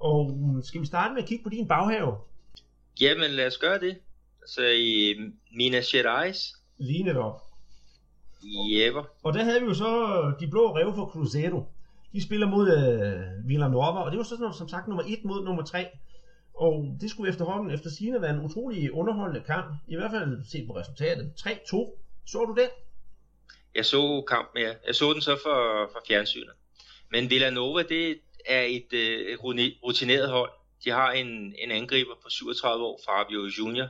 [0.00, 2.16] Og skal vi starte med at kigge på din baghave?
[3.00, 3.96] Jamen lad os gøre det.
[4.42, 5.14] Altså i
[5.56, 6.54] Minas Gerais.
[6.78, 7.42] Lige netop.
[8.70, 9.04] Jæver.
[9.22, 11.66] Og der havde vi jo så de blå rev for Cruzeiro.
[12.12, 15.62] De spiller mod øh, Villanova, og det var så som sagt nummer 1 mod nummer
[15.62, 15.86] 3.
[16.54, 19.74] Og det skulle efterhånden efter sigende være en utrolig underholdende kamp.
[19.88, 21.32] I hvert fald set på resultatet.
[21.40, 21.50] 3-2.
[22.26, 22.68] Så du den?
[23.74, 24.72] Jeg så kampen, ja.
[24.86, 26.50] Jeg så den så for, for fjernsynet.
[27.10, 29.38] Men Villanova, det er et, øh,
[29.84, 30.50] rutineret hold.
[30.84, 33.88] De har en, en angriber på 37 år, Fabio Junior.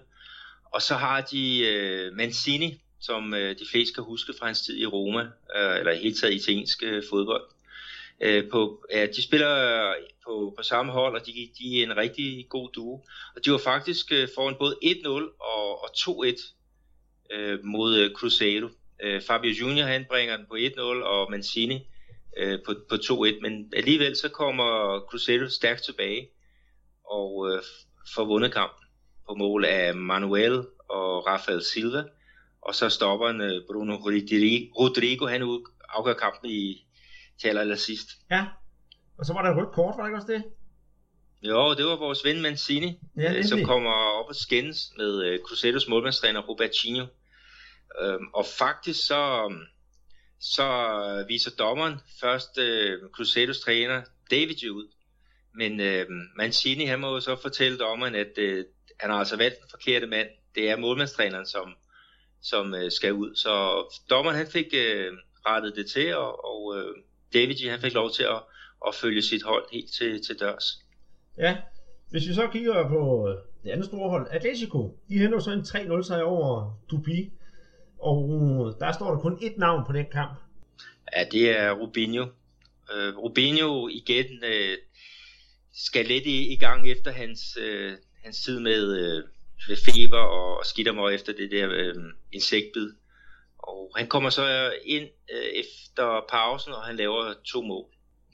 [0.64, 4.79] Og så har de øh, Mancini, som øh, de fleste kan huske fra hans tid
[4.79, 5.20] i Roma,
[5.57, 7.53] øh, eller helt taget italiensk øh, fodbold.
[8.20, 9.94] Øh, på, ja, de spiller øh,
[10.27, 13.05] på, på samme hold, og de, de er en rigtig god duo.
[13.37, 15.09] Og de var faktisk øh, foran både 1-0
[15.40, 16.55] og, og 2-1
[17.31, 18.68] øh, mod øh, Cruzeiro.
[19.03, 21.87] Øh, Fabio Junior han bringer den på 1-0, og Mancini
[22.37, 26.29] øh, på, på 2-1, men alligevel så kommer Cruzeiro stærkt tilbage
[27.05, 27.62] og øh,
[28.14, 28.85] får vundet kampen
[29.29, 32.05] på mål af Manuel og Rafael Silva,
[32.62, 36.87] og så stopper øh, Bruno Rodrigo, han afgør kampen i
[37.40, 38.08] til aller sidst.
[38.30, 38.46] Ja,
[39.18, 40.44] og så var der et rødt kort, var det ikke også det?
[41.42, 45.38] Jo, det var vores ven Mancini, ja, øh, som kommer op og skændes med øh,
[45.38, 47.06] Cruzeiros målmandstræner Robertinho.
[48.00, 49.52] Øhm, og faktisk så,
[50.40, 50.68] så
[51.28, 54.88] viser dommeren først øh, Cruzeiros træner David ud.
[55.54, 58.64] Men øh, Mancini han må jo så fortælle dommeren, at, øh,
[59.00, 60.28] han har altså valgt den forkerte mand.
[60.54, 61.74] Det er målmandstræneren, som,
[62.42, 63.34] som øh, skal ud.
[63.34, 65.12] Så dommeren han fik øh,
[65.46, 66.94] rettet det til, og, og øh,
[67.34, 68.42] David han fik lov til at,
[68.86, 70.64] at følge sit hold helt til, til dørs.
[71.38, 71.56] Ja,
[72.10, 75.60] hvis vi så kigger på øh, det andet store hold, Atletico, de henter så en
[75.60, 77.32] 3-0 sejr over Dupi,
[77.98, 78.18] og
[78.80, 80.38] der står der kun ét navn på den kamp.
[81.16, 82.22] Ja, det er Rubinho.
[82.22, 84.74] Uh, Rubinho igen uh,
[85.72, 87.92] skal lidt i, i gang efter hans, uh,
[88.24, 89.24] hans tid med, uh,
[89.68, 92.92] med feber og, og skidt mig efter det der uh, insektbid.
[93.68, 97.87] Og han kommer så ind øh, efter pausen, og han laver to mål.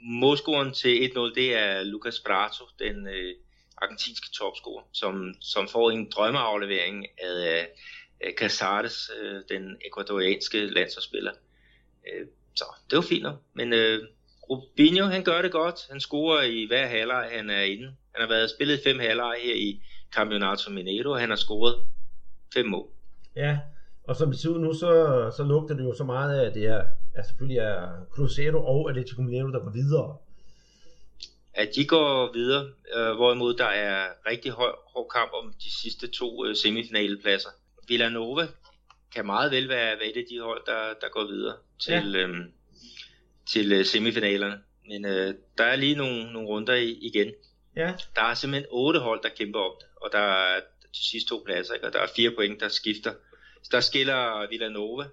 [0.03, 3.35] Målscoren til 1-0, det er Lucas Prato, den øh,
[3.77, 7.69] argentinske topscorer, som, som får en drømmeaflevering af
[8.21, 11.33] øh, Casares, øh, den ekvadorianske landsholdsspiller.
[12.07, 13.37] Øh, så det var fint nok.
[13.55, 14.09] Men øh,
[14.51, 15.87] Rubinho, han gør det godt.
[15.90, 17.87] Han scorer i hver halvleg, han er inde.
[18.14, 21.75] Han har været spillet fem halvleg her i Campeonato Mineiro, og han har scoret
[22.55, 22.88] fem mål.
[23.37, 23.59] Ja,
[24.11, 24.90] og som betyder nu, så,
[25.37, 26.83] så lugter det jo så meget af, at det er,
[27.14, 30.16] at selvfølgelig er Cruzeiro og Atletico Mineiro, der går videre.
[31.55, 32.64] At de går videre,
[32.96, 37.49] øh, hvorimod der er rigtig høj, hård kamp om de sidste to øh, semifinalepladser.
[37.88, 38.46] Villanova
[39.14, 42.18] kan meget vel være, være et af de hold, der, der går videre til, ja.
[42.18, 42.53] øhm,
[43.46, 44.61] til øh, semifinalerne.
[44.88, 47.33] Men øh, der er lige nogle, nogle runder i, igen.
[47.77, 47.94] Ja.
[48.16, 50.61] Der er simpelthen otte hold, der kæmper om det, og der er
[50.94, 51.87] de sidste to pladser, ikke?
[51.87, 53.12] og der er fire point, der skifter.
[53.73, 55.05] Der skiller Villanova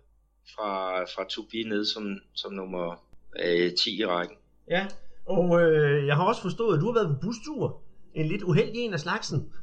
[0.55, 3.03] fra, fra Tupi ned som, som nummer
[3.39, 4.37] øh, 10 i rækken.
[4.69, 4.87] Ja,
[5.25, 7.81] og øh, jeg har også forstået, at du har været på bustur.
[8.15, 9.53] En lidt uheldig en af slagsen.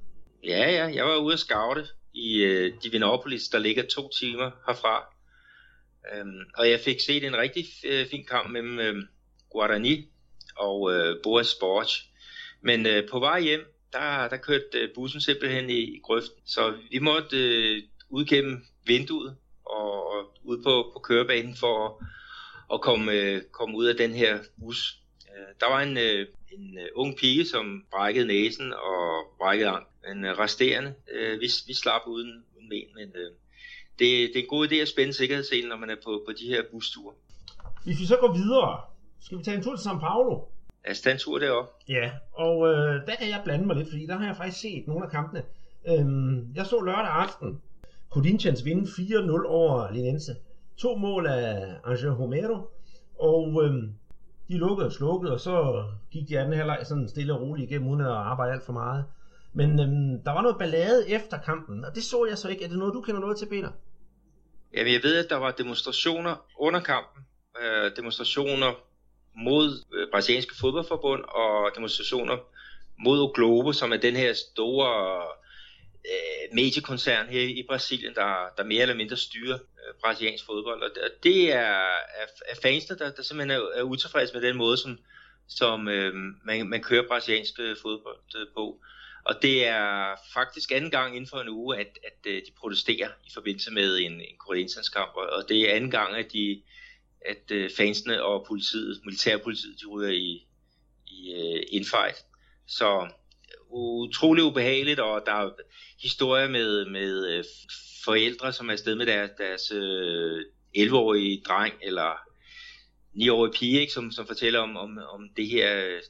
[0.45, 0.87] Ja, ja.
[0.95, 5.15] Jeg var ude at scoute i øh, Divinopolis, der ligger to timer herfra.
[6.15, 8.95] Øhm, og jeg fik set en rigtig øh, fin kamp mellem øh,
[9.51, 10.09] Guarani
[10.57, 12.03] og øh, Boas Sport.
[12.61, 13.61] Men øh, på vej hjem,
[13.93, 16.43] der, der kørte øh, bussen simpelthen i, i grøften.
[16.47, 17.83] Så vi måtte øh,
[18.15, 21.93] ud gennem vinduet og, og ud på, på kørebanen for at,
[22.75, 24.99] at komme, øh, komme ud af den her bus.
[25.31, 29.05] Øh, der var en, øh, en øh, ung pige, som brækkede næsen og
[29.39, 29.85] brækkede arm.
[30.09, 33.31] Men øh, resterende, øh, vi, vi slap uden, uden men, men øh,
[33.99, 36.47] det, det er en god idé at spænde sikkerhedsselen, når man er på, på de
[36.47, 37.15] her busture.
[37.85, 38.81] Hvis vi så går videre,
[39.21, 40.41] skal vi tage en tur til São Paulo?
[40.87, 41.71] Ja, stand tur deroppe.
[41.89, 44.87] Ja, og øh, der kan jeg blande mig lidt, fordi der har jeg faktisk set
[44.87, 45.43] nogle af kampene.
[45.89, 47.61] Øhm, jeg så lørdag aften
[48.15, 50.37] Corinthians vinde 4-0 over Linense.
[50.77, 52.71] To mål af Angel Romero,
[53.19, 53.95] og øhm,
[54.49, 57.89] de lukkede og slukkede, og så gik de anden halvleg sådan stille og roligt igennem,
[57.89, 59.05] uden at arbejde alt for meget.
[59.53, 62.65] Men øhm, der var noget ballade efter kampen, og det så jeg så ikke.
[62.65, 63.71] Er det noget, du kender noget til, Peter?
[64.75, 67.23] Jamen, jeg ved, at der var demonstrationer under kampen.
[67.63, 68.73] Øh, demonstrationer
[69.37, 72.37] mod øh, brasilianske fodboldforbund og demonstrationer
[72.99, 74.91] mod Globo, som er den her store
[76.05, 80.83] øh, mediekoncern her i Brasilien, der, der mere eller mindre styrer øh, brasiliansk fodbold.
[80.83, 80.91] Og
[81.23, 81.59] det er,
[82.21, 84.99] er, er fansene, der, der simpelthen er, er utilfredse med den måde, som,
[85.49, 86.15] som øh,
[86.45, 88.81] man, man kører brasiliansk øh, fodbold øh, på.
[89.25, 93.09] Og det er faktisk anden gang inden for en uge, at, at øh, de protesterer
[93.25, 95.13] i forbindelse med en, en kamp.
[95.15, 96.63] Og det er anden gang, at, de,
[97.21, 100.47] at øh, fansene og politiet, militærpolitiet, de ryger i,
[101.07, 102.25] i uh, infight.
[102.67, 103.09] Så
[103.75, 105.51] utrolig ubehageligt, og der er
[106.03, 107.45] historier med, med øh,
[108.05, 110.41] forældre, som er afsted med deres, deres øh,
[110.77, 112.11] 11-årige dreng, eller
[113.17, 116.01] 9-årige pige, ikke, som, som fortæller om, om, om det her øh,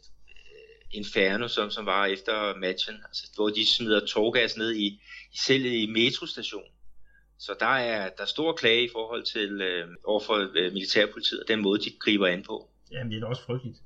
[0.92, 4.86] inferno, som, som var efter matchen, altså, hvor de smider tårgas ned i,
[5.32, 6.70] i selv i metrostationen.
[7.38, 11.48] Så der er, der er stor klage i forhold til øh, overfor øh, militærpolitiet og
[11.48, 12.68] den måde, de griber an på.
[12.92, 13.78] Jamen, det er da også frygteligt.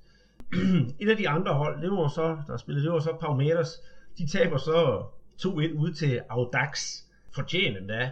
[1.01, 3.81] Et af de andre hold, det var så, der spillede, det var så Palmeiras.
[4.19, 5.05] De taber så
[5.43, 7.03] 2-1 ud til Audax.
[7.35, 8.11] Fortjent da.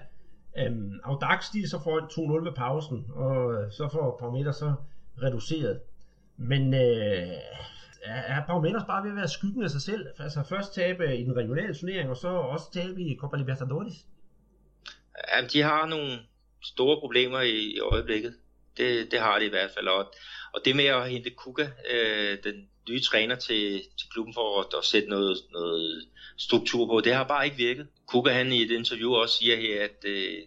[0.59, 4.75] Øhm, Audax, de så får 2-0 ved pausen, og øh, så får Palmeiras så
[5.23, 5.81] reduceret.
[6.37, 7.33] Men øh,
[8.05, 10.07] er Palmeiras bare ved at være skyggen af sig selv?
[10.19, 13.95] Altså først tabe i den regionale turnering, og så også tabe i Copa Libertadores?
[15.35, 16.19] Jamen, de har nogle
[16.65, 18.35] store problemer i, i øjeblikket.
[18.77, 19.89] Det, det har de i hvert fald.
[19.89, 20.13] Og,
[20.57, 24.67] og det med at hente Kuka, øh, den nye træner til, til klubben for at,
[24.79, 26.07] at sætte noget, noget
[26.39, 27.87] struktur på, det har bare ikke virket.
[28.07, 30.43] Kuka han i et interview også siger her, at øh,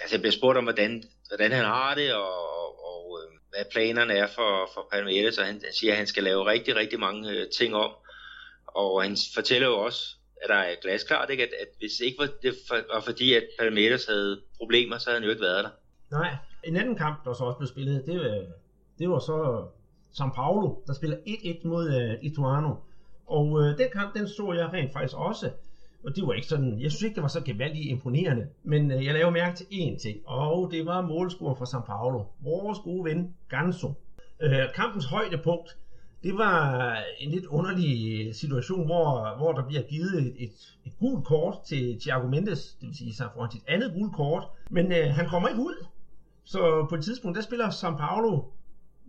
[0.00, 4.26] altså, jeg bliver spurgt om, hvordan, hvordan han har det, og, øh, hvad planerne er
[4.26, 7.48] for, for Palmeiras, og han, han siger, at han skal lave rigtig, rigtig mange øh,
[7.48, 7.90] ting om.
[8.66, 11.42] Og han fortæller jo også, at der er glasklart, ikke?
[11.42, 15.20] At, at hvis ikke var det for, var fordi, at Palmeiras havde problemer, så havde
[15.20, 15.70] han jo ikke været der.
[16.10, 18.44] Nej, en anden kamp, der så også blev spillet, det, var,
[19.00, 19.64] det var så øh,
[20.12, 22.74] São Paulo, der spiller 1-1 mod uh, Ituano.
[23.26, 25.50] Og uh, den kamp, den så jeg rent faktisk også.
[26.04, 29.04] og det var ikke sådan, jeg synes ikke, det var så gevaldigt imponerende, men øh,
[29.04, 32.24] jeg lavede mærke til én ting, og det var målscoren fra São Paulo.
[32.40, 33.92] Vores gode ven, Ganso.
[34.40, 35.76] Øh, kampens højdepunkt,
[36.22, 40.52] det var en lidt underlig situation, hvor, hvor der bliver givet et, et,
[40.86, 44.14] et gult kort til Thiago Mendes, det vil sige, så får han sit andet gult
[44.14, 45.86] kort, men øh, han kommer ikke ud.
[46.44, 48.42] Så på et tidspunkt, der spiller São Paulo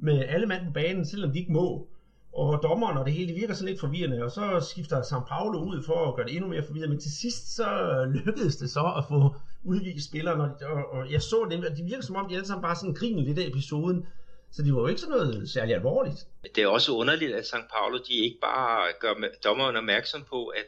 [0.02, 1.88] med alle mand på banen, selvom de ikke må.
[2.34, 5.84] Og dommeren og det hele virker så lidt forvirrende, og så skifter São Paulo ud
[5.84, 6.90] for at gøre det endnu mere forvirrende.
[6.90, 11.12] Men til sidst så øh, lykkedes det så at få udvist spillerne, og, og, og
[11.12, 13.40] jeg så det, og det virker som om, de alle sammen bare sådan griner lidt
[13.40, 14.08] af episoden.
[14.52, 16.28] Så det var jo ikke sådan noget særlig alvorligt.
[16.56, 20.66] Det er også underligt, at San Paulo de ikke bare gør dommeren opmærksom på, at,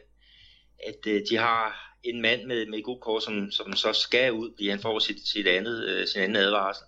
[0.88, 4.50] at øh, de har en mand med, med god kort, som, som så skal ud,
[4.54, 6.86] fordi han får sit, sit andet, øh, sin anden advarsel.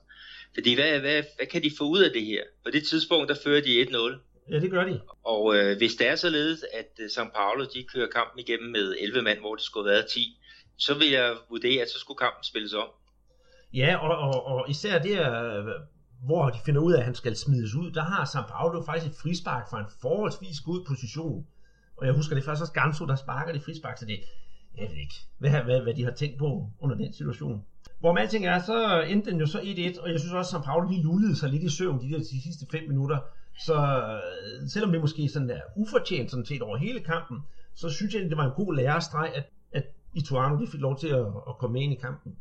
[0.57, 2.43] Fordi hvad, hvad, hvad kan de få ud af det her?
[2.65, 4.53] På det tidspunkt, der fører de 1-0.
[4.53, 5.01] Ja, det gør de.
[5.25, 7.33] Og øh, hvis det er således, at uh, St.
[7.35, 10.41] Paulo de kører kampen igennem med 11 mand, hvor det skulle have været 10,
[10.77, 12.89] så vil jeg vurdere, at så skulle kampen spilles om.
[13.75, 15.17] Ja, og, og, og især det,
[16.25, 18.49] hvor de finder ud af, at han skal smides ud, der har St.
[18.51, 21.47] Paulo faktisk et frispark fra en forholdsvis god position.
[21.97, 24.19] Og jeg husker, det er først også Ganso, der sparker det frispark, så det,
[24.77, 27.65] jeg ved ikke, hvad, hvad, hvad de har tænkt på under den situation.
[28.01, 30.65] Hvor alting er, så endte den jo så 1-1, og jeg synes også, at St.
[30.65, 33.19] Paulo lige lullede sig lidt i søvn de der de sidste 5 minutter.
[33.59, 37.39] Så øh, selvom det måske sådan der ufortjent sådan set over hele kampen,
[37.75, 41.09] så synes jeg, det var en god lærestreg, at, at Ituano de fik lov til
[41.09, 42.37] at, at komme med ind i kampen.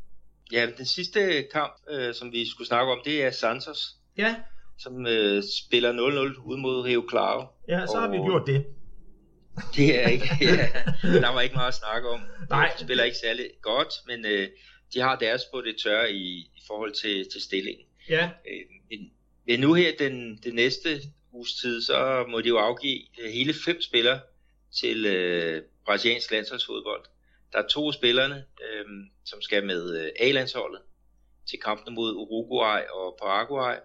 [0.51, 3.95] Ja, den sidste kamp, øh, som vi skulle snakke om, det er Santos.
[4.17, 4.35] Ja.
[4.77, 7.45] Som øh, spiller 0-0 ud mod Rio Claro.
[7.67, 8.01] Ja, så og...
[8.01, 8.65] har vi gjort det.
[9.75, 10.69] Det er ikke, ja,
[11.03, 12.19] der var ikke meget at snakke om.
[12.49, 12.71] Nej.
[12.77, 14.47] De spiller ikke særlig godt, men øh,
[14.93, 17.85] de har deres på det tørre i, i forhold til, til stillingen.
[18.09, 18.29] Ja.
[18.47, 19.11] Øh, men,
[19.47, 23.53] men nu her den, den næste uges tid, så må de jo afgive øh, hele
[23.65, 24.19] fem spillere
[24.71, 27.05] til øh, brasiliansk landsholdsfodbold.
[27.53, 28.85] Der er to spillerne, øh,
[29.25, 30.81] som skal med øh, A-landsholdet
[31.49, 33.75] til kampene mod Uruguay og Paraguay.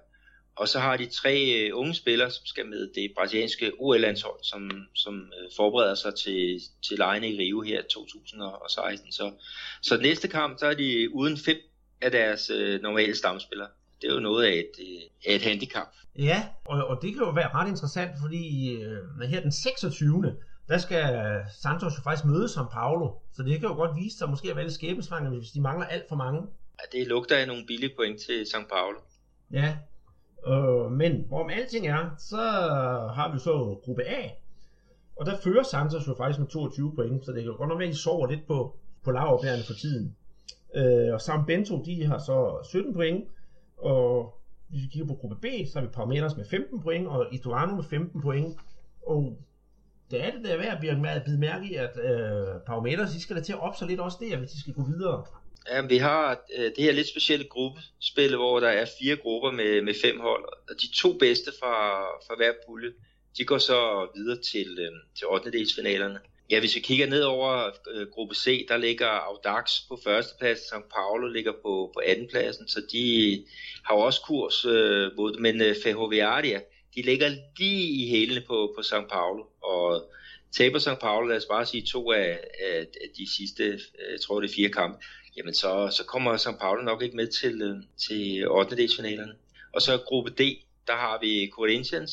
[0.57, 4.71] Og så har de tre øh, unge spillere, som skal med det brasilianske OL-landshold, som,
[4.95, 9.13] som øh, forbereder sig til, til lejene i Rio her 2016.
[9.13, 9.33] Så,
[9.83, 11.57] så næste kamp, så er de uden fem
[12.01, 13.69] af deres øh, normale stamspillere.
[14.01, 15.89] Det er jo noget af et, øh, et handicap.
[16.19, 20.37] Ja, og, og det kan jo være ret interessant, fordi øh, her den 26
[20.69, 21.05] der skal
[21.63, 24.57] Santos jo faktisk møde som Paulo, så det kan jo godt vise sig måske at
[24.57, 26.41] være lidt skæbnesvanger, hvis de mangler alt for mange.
[26.79, 28.69] Ja, det lugter af nogle billige point til St.
[28.69, 28.99] Paulo.
[29.53, 29.77] Ja,
[30.47, 32.43] øh, men hvorom alting er, så
[33.15, 34.29] har vi så gruppe A,
[35.17, 37.89] og der fører Santos jo faktisk med 22 point, så det kan godt nok være,
[37.89, 40.17] at de sover lidt på, på laverbærene for tiden.
[40.75, 43.25] Øh, og Sam Bento, de har så 17 point,
[43.79, 44.35] og
[44.69, 47.75] hvis vi kigger på gruppe B, så har vi Palmeiras med 15 point, og Ituano
[47.75, 48.59] med 15 point,
[49.07, 49.37] og
[50.11, 53.43] det er det der værd at bide mærke i, at øh, Parameters, de skal da
[53.43, 55.25] til at op sig lidt også der, hvis de skal gå videre.
[55.69, 59.83] Ja, vi har øh, det her lidt specielle gruppespil, hvor der er fire grupper med,
[59.83, 62.93] med fem hold, og de to bedste fra, fra hver pulje,
[63.37, 65.51] de går så videre til, øh, til 8.
[65.51, 66.21] delsfinalerne.
[66.51, 70.93] Ja, hvis vi kigger ned over øh, gruppe C, der ligger Audax på førstepladsen, St.
[70.95, 73.45] Paulo ligger på, på andenpladsen, så de
[73.85, 76.61] har jo også kurs øh, mod men øh, Fehoviaria,
[76.95, 79.09] de ligger lige i hælene på, på St.
[79.11, 80.13] Paulo, og
[80.57, 81.01] taber St.
[81.01, 84.51] Paulo, lad os bare sige to af, af, af de sidste, øh, jeg tror det
[84.51, 85.05] er fire kampe,
[85.37, 86.59] jamen så, så kommer St.
[86.61, 87.77] Paulo nok ikke med til, øh,
[88.09, 88.77] til 8.
[88.77, 89.33] delsfinalerne.
[89.75, 90.41] Og så gruppe D,
[90.87, 92.13] der har vi Corinthians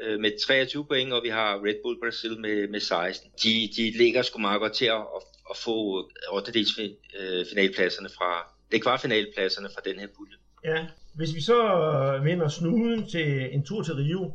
[0.00, 3.30] øh, med 23 point, og vi har Red Bull Brasil med, med 16.
[3.42, 6.00] De, de ligger sgu meget godt til at, at, at få
[6.30, 6.52] øh, 8.
[6.52, 10.36] delsfinalpladserne fra, det er kvartfinalpladserne fra den her pulje.
[10.64, 14.32] Ja, hvis vi så øh, vender snuden til en tur til Rio,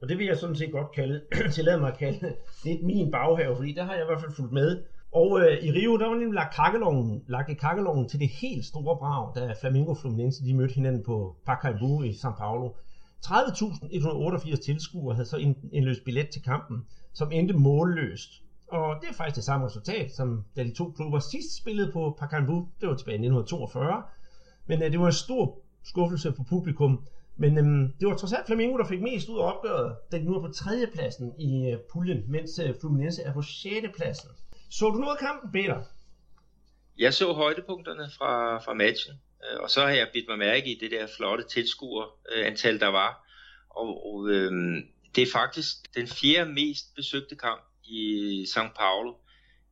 [0.00, 1.20] og det vil jeg sådan set godt kalde,
[1.54, 2.34] tillade mig at kalde,
[2.64, 4.82] det er min baghave, fordi der har jeg i hvert fald fulgt med.
[5.20, 8.64] Og øh, i Rio, der var nemlig lagt kakkeloven, lagt i kakkeloven til det helt
[8.64, 12.68] store brag, da Flamingo Fluminense de mødte hinanden på Pacaembu i São Paulo.
[13.26, 18.30] 30.188 tilskuere havde så en, en løs billet til kampen, som endte målløst.
[18.68, 22.16] Og det er faktisk det samme resultat, som da de to klubber sidst spillede på
[22.18, 24.02] Pacaembu, det var tilbage i 1942.
[24.66, 27.06] Men øh, det var en stor skuffelse for publikum.
[27.36, 30.24] Men øhm, det var trods alt Flamingo, der fik mest ud af opgøret, da de
[30.24, 34.30] nu er på tredjepladsen i øh, puljen, mens øh, Fluminense er på sjette pladsen.
[34.70, 35.82] Så du noget af kampen, Peter?
[36.98, 39.14] Jeg så højdepunkterne fra, fra matchen,
[39.44, 43.26] øh, og så har jeg bidt mig mærke i det der flotte tilskuerantal, der var.
[43.70, 49.14] Og, og øhm, det er faktisk den fjerde mest besøgte kamp i São Paulo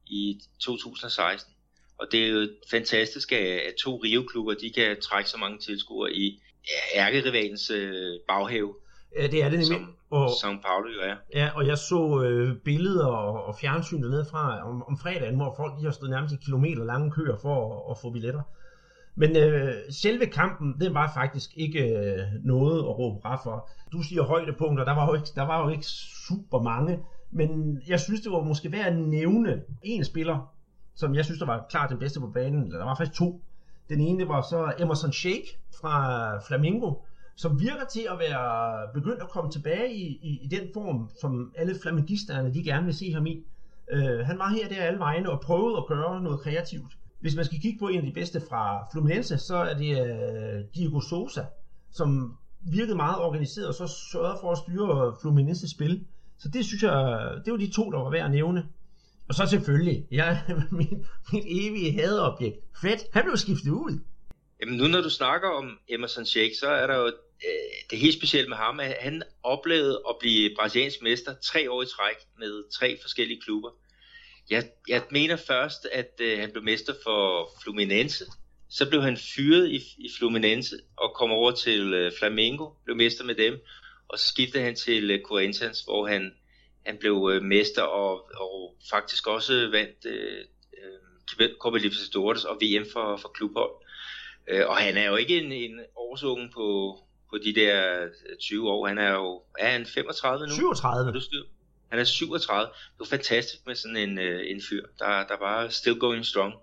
[0.06, 1.54] i 2016.
[1.98, 6.42] Og det er jo fantastisk, at to Rio-klubber de kan trække så mange tilskuere i
[6.94, 8.74] ærkerivalens øh, baghave.
[9.18, 9.66] Ja, det er det nemlig.
[9.66, 11.16] som Og, São Paulo jo er.
[11.34, 15.54] ja, og jeg så øh, billeder og, og fjernsyn dernede fra om, om fredagen, hvor
[15.56, 18.42] folk de har stået nærmest i kilometer lange køer for at, at få billetter.
[19.16, 23.68] Men øh, selve kampen, det var faktisk ikke øh, noget at råbe bra for.
[23.92, 25.86] Du siger højdepunkter, der var, jo ikke, der var jo ikke
[26.28, 27.00] super mange,
[27.30, 30.52] men jeg synes, det var måske værd at nævne en spiller,
[30.94, 32.62] som jeg synes, der var klart den bedste på banen.
[32.64, 33.40] Eller Der var faktisk to.
[33.88, 36.94] Den ene var så Emerson Sheik fra Flamingo,
[37.36, 41.52] som virker til at være begyndt at komme tilbage i, i, i den form, som
[41.56, 43.44] alle flamingisterne de gerne vil se ham i.
[43.90, 46.92] Øh, han var her der alle vegne og prøvede at gøre noget kreativt.
[47.20, 50.64] Hvis man skal kigge på en af de bedste fra Fluminense, så er det øh,
[50.74, 51.42] Diego Sosa,
[51.90, 56.04] som virkede meget organiseret og så sørgede for at styre Fluminenses spil.
[56.38, 58.66] Så det synes jeg, det var de to, der var værd at nævne.
[59.28, 63.98] Og så selvfølgelig, jeg, min, mit evige hadeobjekt, Fred, han blev skiftet ud.
[64.60, 67.12] Jamen nu når du snakker om Emerson Sheik, så er der jo øh,
[67.90, 71.86] det helt specielle med ham, at han oplevede at blive brasiliansk mester tre år i
[71.86, 73.70] træk med tre forskellige klubber.
[74.50, 78.24] Jeg, jeg mener først, at øh, han blev mester for Fluminense.
[78.70, 83.24] Så blev han fyret i, i Fluminense og kom over til øh, Flamengo, blev mester
[83.24, 83.54] med dem.
[84.08, 86.32] Og så skiftede han til øh, Corinthians, hvor han,
[86.86, 90.44] han blev øh, mester og, og faktisk også vandt øh,
[91.40, 93.83] øh, Copa Libertadores og VM for, for klubhold.
[94.48, 96.98] Øh, og han er jo ikke en, en årsunge på,
[97.30, 98.86] på de der øh, 20 år.
[98.86, 100.52] Han er jo er han 35 nu.
[100.52, 101.04] 37.
[101.04, 101.42] Har du styr?
[101.90, 102.68] Han er 37.
[102.98, 106.54] Det er fantastisk med sådan en, øh, en fyr, der, der bare still going strong.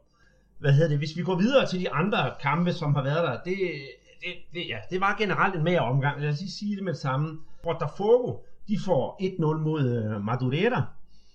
[0.59, 0.97] Hvad hedder det?
[0.97, 3.57] Hvis vi går videre til de andre kampe, som har været der, det,
[4.21, 6.21] det, det, ja, det var generelt en mere omgang.
[6.21, 7.39] Lad os lige sige det med det samme.
[7.63, 10.83] Botafogo, de får 1-0 mod øh, Madureira.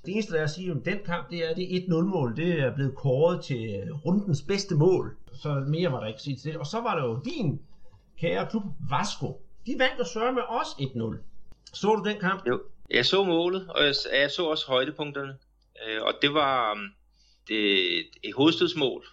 [0.07, 2.61] Det eneste, der er at sige om den kamp, det er, at det 1-0-mål, det
[2.61, 5.17] er blevet kåret til rundens bedste mål.
[5.35, 6.61] Så mere var der ikke sige til det.
[6.61, 7.61] Og så var der jo din
[8.21, 9.41] kære klub Vasco.
[9.67, 11.17] De vandt jo sørge med os 1-0.
[11.75, 12.47] Så du den kamp?
[12.47, 12.61] Jo.
[12.91, 15.37] Jeg så målet, og jeg, jeg så også højdepunkterne.
[15.87, 16.89] Øh, og det var um,
[17.49, 19.07] det, et hovedstødsmål,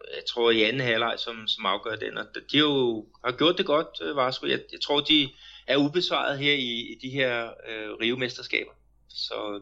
[0.00, 2.18] øh, jeg tror i anden halvleg, som, som afgør den.
[2.18, 4.46] Og de har jo har gjort det godt, øh, Vasco.
[4.46, 5.28] Jeg, jeg tror, de
[5.66, 8.72] er ubesvaret her i, i de her øh, rivemesterskaber.
[9.08, 9.60] Så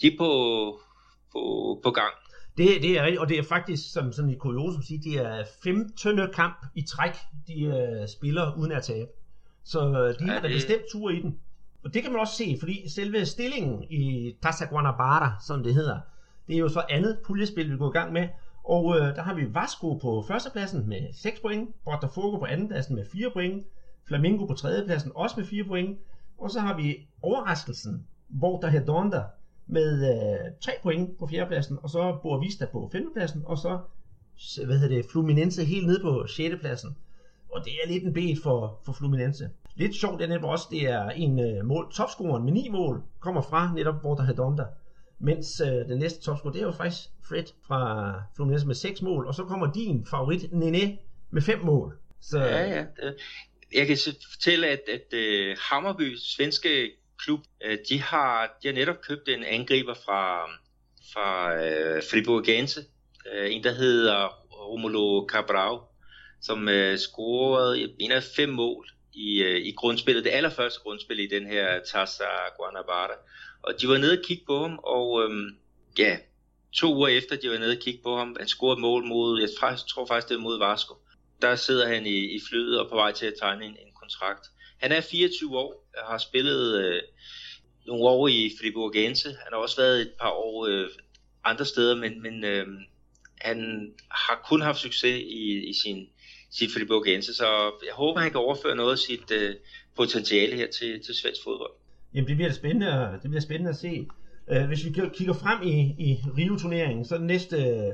[0.00, 0.30] de er på,
[1.32, 1.40] på,
[1.82, 2.12] på gang.
[2.56, 5.44] Det, det er rigtigt, og det er faktisk, som sådan i kuriosum sige, det er
[5.62, 6.32] 15.
[6.34, 7.16] kamp i træk,
[7.46, 9.10] de øh, spiller uden at tabe.
[9.64, 11.38] Så øh, de Ja, har da bestemt tur i den.
[11.84, 16.00] Og det kan man også se, fordi selve stillingen i Taça Guanabara, som det hedder,
[16.48, 18.28] det er jo så andet puljespil, vi går i gang med.
[18.64, 23.04] Og øh, der har vi Vasco på førstepladsen med 6 point, Botafogo på andenpladsen med
[23.12, 23.66] 4 point,
[24.08, 25.98] Flamengo på tredjepladsen også med 4 point,
[26.38, 29.22] og så har vi overraskelsen, Volta Redonda
[29.66, 33.78] med øh, 3 point på fjerdepladsen, og så Boa Vista på femtepladsen, og så
[34.64, 36.54] hvad hedder det, Fluminense helt ned på 6.
[36.60, 36.96] pladsen.
[37.52, 39.50] Og det er lidt en bed for, for Fluminense.
[39.74, 43.42] Lidt sjovt er netop også, det er en øh, mål, topscoren med 9 mål, kommer
[43.42, 44.64] fra netop Borta Hedonda.
[45.18, 49.26] Mens øh, den næste topscorer, det er jo faktisk Fred fra Fluminense med 6 mål,
[49.26, 50.98] og så kommer din favorit Nene
[51.30, 51.98] med 5 mål.
[52.20, 52.84] Så Ja, ja.
[53.74, 53.96] Jeg kan
[54.30, 56.90] fortælle, at, at øh, uh, Hammerby, svenske
[57.26, 60.50] klub, øh, de, har, de har netop købt en angriber fra,
[61.12, 62.80] fra øh, Friburgense.
[63.32, 65.78] øh, en, der hedder Romulo Cabral,
[66.42, 71.26] som øh, scorede en af fem mål i, øh, i grundspillet, det allerførste grundspil i
[71.26, 73.16] den her Taça Guanabara.
[73.62, 75.30] Og de var nede og kigge på ham, og øh,
[75.98, 76.16] ja,
[76.72, 79.48] to uger efter de var nede og kigge på ham, han scorede mål mod, jeg
[79.88, 80.94] tror faktisk det er mod Vasco
[81.42, 84.46] der sidder han i, i flyet og på vej til at tegne en, en kontrakt.
[84.78, 87.02] Han er 24 år, og har spillet øh,
[87.86, 89.28] nogle år i Friburgense.
[89.28, 90.88] Han har også været et par år øh,
[91.44, 92.66] andre steder, men, men øh,
[93.40, 96.06] han har kun haft succes i, i sin,
[96.50, 97.44] sin Friburgense, så
[97.86, 99.54] jeg håber, han kan overføre noget af sit øh,
[99.96, 101.72] potentiale her til, til svensk fodbold.
[102.14, 104.06] Jamen, det bliver spændende, det bliver spændende at se.
[104.50, 107.92] Uh, hvis vi kigger frem i, i Rio-turneringen, så den næste,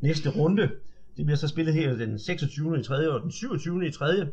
[0.00, 0.70] næste runde,
[1.16, 2.80] det bliver så spillet her den 26.
[2.80, 3.10] i 3.
[3.12, 3.86] og den 27.
[3.86, 4.26] i 3.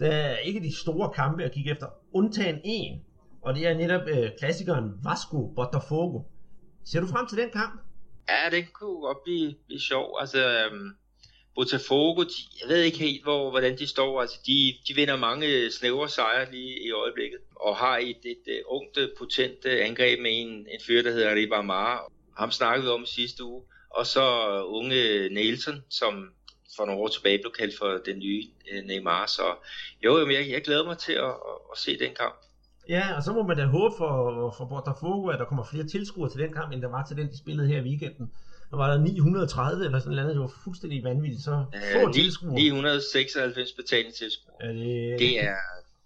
[0.00, 3.04] Der er ikke de store kampe at kigge efter, undtagen en,
[3.42, 6.20] og det er netop øh, klassikeren Vasco Botafogo.
[6.84, 7.80] Ser du frem til den kamp?
[8.28, 10.16] Ja, det kunne godt blive, blive sjov.
[10.20, 10.90] Altså, øhm,
[11.54, 14.20] Botafogo, de, jeg ved ikke helt, hvor, hvordan de står.
[14.20, 18.42] Altså, de, de vinder mange øh, snævre sejre lige i øjeblikket, og har et, et,
[18.46, 22.12] et ungt, øh, potent angreb med en, en fyr, der hedder Ribamar.
[22.36, 23.62] Ham snakkede vi om sidste uge.
[23.90, 24.24] Og så
[24.64, 26.32] unge Nielsen, som
[26.76, 28.42] for nogle år tilbage blev kaldt for den nye
[28.72, 29.26] øh, Neymar.
[29.26, 29.42] Så
[30.04, 32.36] jo, jeg, jeg glæder mig til at, at, at se den kamp.
[32.88, 34.14] Ja, og så må man da håbe for,
[34.58, 37.28] for Botafogo, at der kommer flere tilskuere til den kamp, end der var til den,
[37.28, 38.30] de spillede her i weekenden.
[38.70, 41.42] Der var der 930 eller sådan noget, det var fuldstændig vanvittigt.
[41.42, 41.64] Så
[41.94, 42.54] få Øh, tilskuere.
[42.54, 44.56] 996 betalende tilskuere.
[44.60, 45.54] Ja, det, Det er,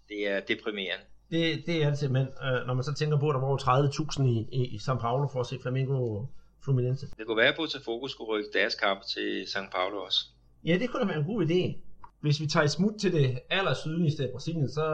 [0.09, 1.05] det er deprimerende.
[1.31, 3.57] Det, det er det simpelthen, øh, når man så tænker på, at der var over
[3.57, 6.25] 30.000 i, i, i São Paulo for at se Flamengo
[6.63, 7.07] Fluminense.
[7.17, 10.19] Det kunne være, at Botafogo skulle rykke deres kamp til São Paulo også.
[10.65, 11.77] Ja, det kunne da være en god idé.
[12.21, 14.85] Hvis vi tager et smut til det aller sydligste af Brasilien, så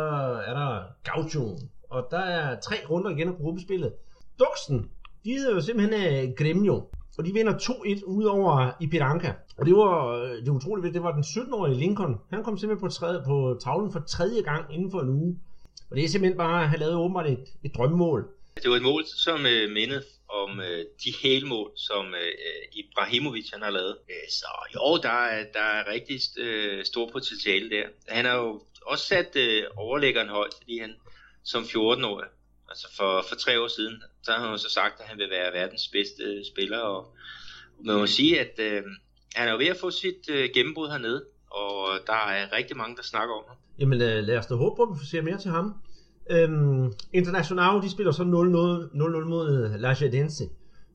[0.48, 1.58] er der Gaucho.
[1.90, 3.94] Og der er tre runder igen af gruppespillet.
[4.40, 4.90] Duxen,
[5.26, 6.88] de hedder jo simpelthen uh, Gremio.
[7.18, 9.34] Og de vinder 2-1 ud over Ipiranga.
[9.58, 12.16] Og det var øh, det var utroligt ved, det var den 17-årige Lincoln.
[12.30, 15.40] Han kom simpelthen på, tredje, på tavlen for tredje gang inden for en uge.
[15.90, 18.28] Og det er simpelthen bare at have lavet åbenbart et, et drømmemål.
[18.56, 20.02] Det var et mål, som øh, mindede
[20.32, 23.98] om uh, de helmål, som uh, Ibrahimovic han har lavet.
[24.10, 27.84] Uh, så jo, der er, der er rigtig uh, stor potentiale der.
[28.08, 30.94] Han har jo også sat uh, overlæggeren højt, fordi han
[31.44, 32.28] som 14-årig,
[32.70, 35.30] altså for, for tre år siden, så har han jo så sagt, at han vil
[35.30, 37.16] være verdens bedste spiller, og
[37.80, 38.90] man må sige, at uh,
[39.36, 42.96] han er jo ved at få sit uh, gennembrud hernede, og der er rigtig mange,
[42.96, 43.58] der snakker om ham.
[43.80, 45.74] Jamen lad, lad os da håbe på, at vi får se mere til ham.
[46.32, 48.28] Øhm, International, de spiller så 0-0
[49.30, 50.44] mod øh, La Jadense,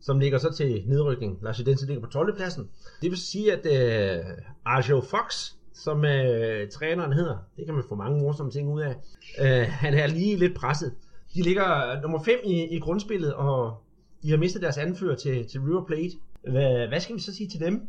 [0.01, 1.39] som ligger så til nedrykning.
[1.43, 2.37] La Jadense ligger på 12.
[2.37, 2.69] pladsen.
[3.03, 4.25] Det vil sige, at øh,
[4.65, 8.95] Arjo Fox, som øh, træneren hedder, det kan man få mange morsomme ting ud af,
[9.41, 10.95] øh, han er lige lidt presset.
[11.35, 13.83] De ligger øh, nummer 5 i, i grundspillet, og
[14.23, 16.17] de har mistet deres anfører til, til River Plate.
[16.43, 17.89] Hvad, hvad skal vi så sige til dem?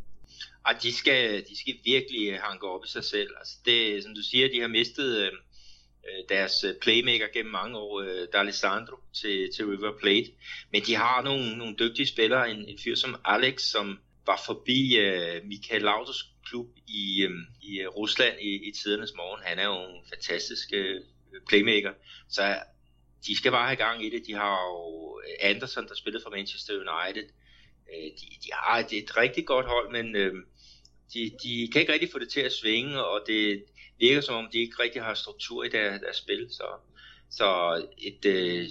[0.65, 3.29] Ej, de skal, de skal virkelig hanke op i sig selv.
[3.37, 5.31] Altså det, som du siger, de har mistet øh,
[6.07, 10.31] Øh, deres øh, playmaker gennem mange år, øh, D'Alessandro, til, til River Plate.
[10.71, 14.97] Men de har nogle, nogle dygtige spillere, en, en fyr som Alex, som var forbi
[14.97, 17.31] øh, Michael Lauders klub i, øh,
[17.61, 19.41] i Rusland i, i tidernes morgen.
[19.43, 21.01] Han er jo en fantastisk øh,
[21.47, 21.93] playmaker.
[22.29, 22.55] Så
[23.27, 24.27] de skal bare have gang i det.
[24.27, 27.27] De har jo Anderson, der spillede for Manchester United.
[27.93, 30.33] Øh, de, de har et, et rigtig godt hold, men øh,
[31.13, 33.63] de, de kan ikke rigtig få det til at svinge, og det
[33.99, 36.47] virker som om, de ikke rigtig har struktur i deres, deres spil.
[36.51, 36.63] Så,
[37.29, 37.47] så
[37.97, 38.65] et øh,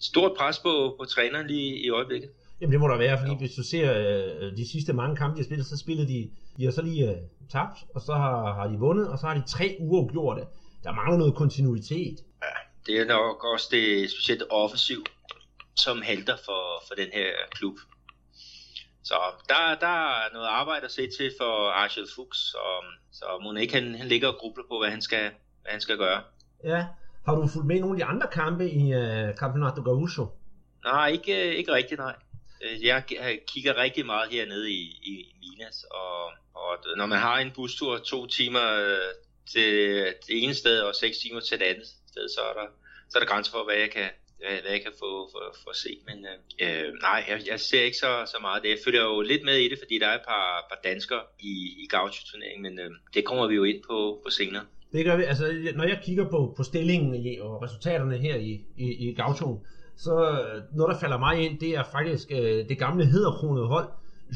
[0.00, 2.30] stort pres på, på træneren lige i øjeblikket.
[2.60, 5.40] Jamen det må der være, fordi hvis du ser øh, de sidste mange kampe, de
[5.42, 7.16] har spillet, så spillede de, de har så lige øh,
[7.50, 10.42] tabt, og så har, har de vundet, og så har de tre uafgjorte.
[10.84, 12.16] Der mangler noget kontinuitet.
[12.42, 12.54] Ja,
[12.86, 15.04] det er nok også det specielt offensiv,
[15.76, 17.76] som halter for, for den her klub.
[19.04, 19.14] Så
[19.48, 23.74] der, der er noget arbejde at se til for Archel Fuchs, og, så må ikke
[23.74, 25.30] han, han ligger og grubler på, hvad han skal,
[25.62, 26.22] hvad han skal gøre.
[26.64, 26.86] Ja,
[27.26, 30.26] har du fulgt med i nogle af de andre kampe i uh, Campeonato Gaúcho?
[30.84, 32.14] Nej, ikke, ikke rigtigt, nej.
[32.82, 33.04] Jeg
[33.46, 36.24] kigger rigtig meget hernede i, i Minas, og,
[36.54, 38.98] og når man har en bustur to timer
[39.52, 39.72] til
[40.26, 42.66] det ene sted og seks timer til det andet sted, så er der,
[43.08, 44.10] så er der grænser for, hvad jeg kan,
[44.62, 45.92] hvad jeg kan få for, for at se.
[46.08, 48.70] Men øh, øh, nej, jeg, jeg ser ikke så, så meget det.
[48.74, 51.52] Jeg følger jo lidt med i det, fordi der er et par, par danskere i,
[51.82, 54.64] i gaucho-turneringen, men øh, det kommer vi jo ind på, på senere.
[54.92, 55.24] Det gør vi.
[55.24, 59.58] Altså, når jeg kigger på, på stillingen og resultaterne her i, i, i gauchoen,
[59.96, 63.88] så øh, noget, der falder mig ind, det er faktisk øh, det gamle hedderkronede hold,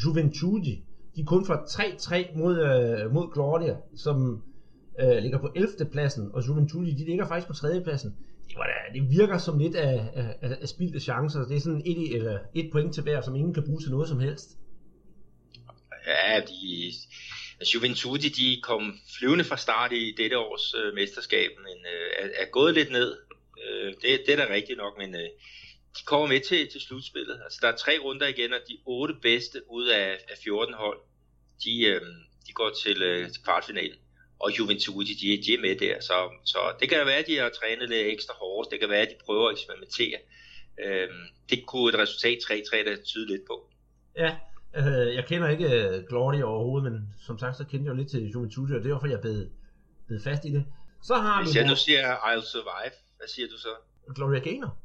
[0.05, 0.73] Juventude.
[1.17, 4.43] De er kun fra 3-3 mod, øh, mod Gloria, som
[5.01, 5.73] øh, ligger på 11.
[5.93, 7.81] pladsen, og Juventude, de ligger faktisk på 3.
[7.85, 8.17] pladsen.
[8.49, 11.41] Det, var da, det virker som lidt af, af, af spildte chancer.
[11.41, 14.09] Det er sådan et, eller et point til hver, som ingen kan bruge til noget
[14.09, 14.49] som helst.
[16.07, 16.93] Ja, de,
[17.61, 22.43] altså Juventude, de kom flyvende fra start i dette års øh, mesterskab, men øh, er,
[22.43, 23.17] er gået lidt ned.
[23.65, 25.29] Øh, det, det er da rigtigt nok, men øh,
[25.99, 27.41] de kommer med til, til slutspillet.
[27.45, 30.99] Altså, der er tre runder igen, og de otte bedste ud af, af 14 hold,
[31.65, 32.01] de, øh,
[32.47, 33.99] de går til, øh, til kvartfinalen.
[34.39, 36.01] Og Juventude, de, de er med der.
[36.01, 38.71] Så, så det kan være, at de har trænet lidt ekstra hårdt.
[38.71, 40.19] Det kan være, at de prøver at eksperimentere.
[40.85, 41.09] Øh,
[41.51, 43.57] det kunne et resultat 3-3 da tyde lidt på.
[44.17, 44.37] Ja,
[44.77, 48.11] øh, jeg kender ikke uh, Gloria overhovedet, men som sagt, så kender jeg jo lidt
[48.11, 49.51] til Juventude, og det er derfor, jeg bed,
[50.09, 50.65] bed fast i det.
[51.03, 53.69] Så har Hvis vi jeg nu siger I'll Survive, hvad siger du så?
[54.15, 54.77] Gloria Gaynor.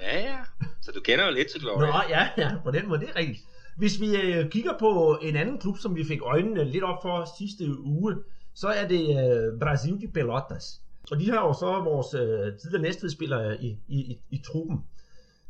[0.00, 0.38] Ja, ja.
[0.82, 1.86] Så du kender jo lidt til Gloria.
[1.86, 3.40] Nå, ja, ja, på den måde, det er rigtigt.
[3.76, 7.28] Hvis vi øh, kigger på en anden klub, som vi fik øjnene lidt op for
[7.38, 8.16] sidste uge,
[8.54, 10.80] så er det øh, Brasil de Pelotas.
[11.10, 14.78] Og de har jo så vores øh, tidligere næstvedspillere i, i, i, i truppen.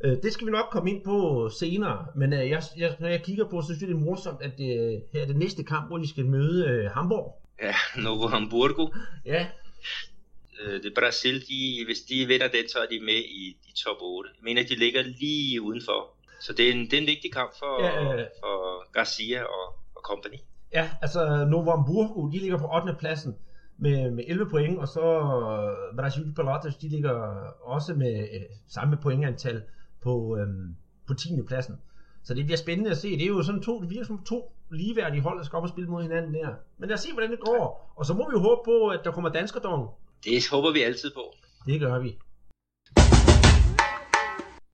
[0.04, 3.22] Øh, det skal vi nok komme ind på senere, men øh, jeg, jeg, når jeg
[3.22, 5.88] kigger på, så synes jeg, det er morsomt, at det, her er det næste kamp,
[5.88, 7.42] hvor de skal møde øh, Hamburg.
[7.62, 8.86] Ja, Novo Hamburgo.
[9.24, 9.46] Ja,
[10.64, 13.96] Øh, det Brasil, de, hvis de vinder den, så er de med i, i top
[14.00, 14.30] 8.
[14.36, 16.14] Jeg mener, de ligger lige udenfor.
[16.40, 18.26] Så det er en, det er en vigtig kamp for, Ja, øh.
[18.40, 20.36] for Garcia og, og company.
[20.72, 22.94] Ja, altså Novo Hamburgo, de ligger på 8.
[22.98, 23.36] pladsen
[23.78, 27.12] med, med 11 point, og så øh, Brasil de Pelotas, de ligger
[27.62, 29.62] også med øh, samme pointantal
[30.02, 30.48] på, øh,
[31.06, 31.28] på 10.
[31.48, 31.80] pladsen.
[32.22, 33.10] Så det bliver spændende at se.
[33.10, 35.68] Det er jo sådan to, det virker som to ligeværdige hold, der skal op og
[35.68, 36.54] spille mod hinanden der.
[36.78, 37.92] Men lad os se, hvordan det går.
[37.96, 39.88] Og så må vi jo håbe på, at der kommer danskerdom.
[40.24, 41.24] Det håber vi altid på.
[41.66, 42.18] Det gør vi.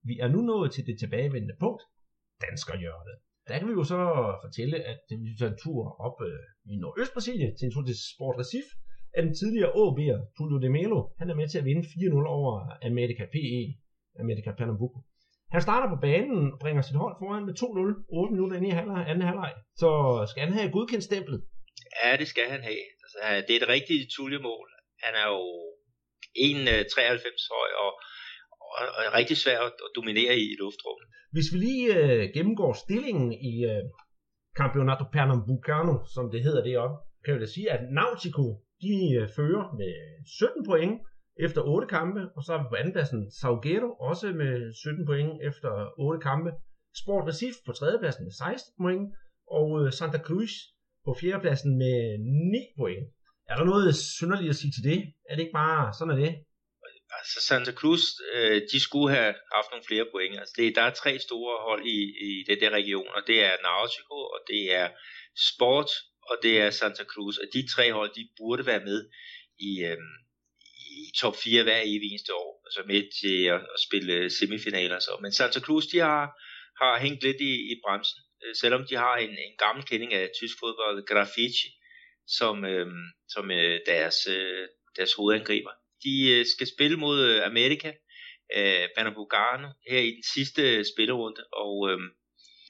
[0.02, 1.82] Vi er nu nået til det tilbagevendende punkt,
[2.40, 3.16] danskerhjørnet.
[3.48, 4.00] Der kan vi jo så
[4.44, 8.36] fortælle, at vi tager en tur op øh, i Nordøst-Brasilien til en tur til Sport
[8.40, 8.70] Recife,
[9.16, 12.52] at den tidligere AB'er Tulio de Melo, han er med til at vinde 4-0 over
[12.90, 13.60] America PE,
[14.22, 14.98] America Pernambuco.
[15.54, 18.76] Han starter på banen og bringer sit hold foran med 2-0, 8 minutter ind i
[18.78, 19.52] halvleg, anden halvleg.
[19.82, 19.90] Så
[20.30, 21.40] skal han have godkendt stemplet.
[22.02, 22.84] Ja, det skal han have.
[23.04, 24.68] Altså, det er et rigtigt Tulio-mål.
[25.04, 25.44] Han er jo
[26.36, 27.92] 1,93 øh, høj og,
[28.78, 31.06] og, og er rigtig svær at, at dominere i, i luftrummet.
[31.34, 33.82] Hvis vi lige øh, gennemgår stillingen i øh,
[34.60, 38.46] Campeonato Pernambucano, som det hedder deroppe, kan vi da sige, at Nautico
[38.84, 39.92] de øh, fører med
[40.26, 40.94] 17 point
[41.46, 45.70] efter 8 kampe, og så er vi på andenpladsen Salguero også med 17 point efter
[45.98, 46.50] 8 kampe.
[47.02, 49.04] Sport Recife på tredjepladsen med 16 point,
[49.58, 50.52] og øh, Santa Cruz
[51.04, 53.06] på fjerdepladsen med 9 point.
[53.50, 54.98] Er der noget øh, synderligt at sige til det?
[55.28, 56.32] Er det ikke bare sådan er det?
[57.10, 58.00] Altså Santa Cruz,
[58.32, 60.38] øh, de skulle have haft nogle flere point.
[60.38, 63.62] Altså det, der er tre store hold i, i det der region, og det er
[63.62, 64.88] Nautico, og det er
[65.50, 65.90] Sport,
[66.30, 67.36] og det er Santa Cruz.
[67.36, 69.08] Og de tre hold, de burde være med
[69.58, 69.98] i, øh,
[70.98, 72.62] i top 4 hver evig eneste år.
[72.66, 74.98] Altså med til at, at spille semifinaler.
[74.98, 75.18] Så.
[75.22, 76.24] Men Santa Cruz, de har,
[76.80, 78.20] har hængt lidt i, i bremsen.
[78.44, 81.68] Øh, selvom de har en, en gammel kending af tysk fodbold, Grafici,
[82.38, 82.86] som, øh,
[83.28, 85.70] som øh, deres, øh, deres hovedangriber.
[86.04, 87.92] De øh, skal spille mod øh, Amerika,
[88.56, 91.98] øh, Pernambucano, her i den sidste spillerunde, og øh,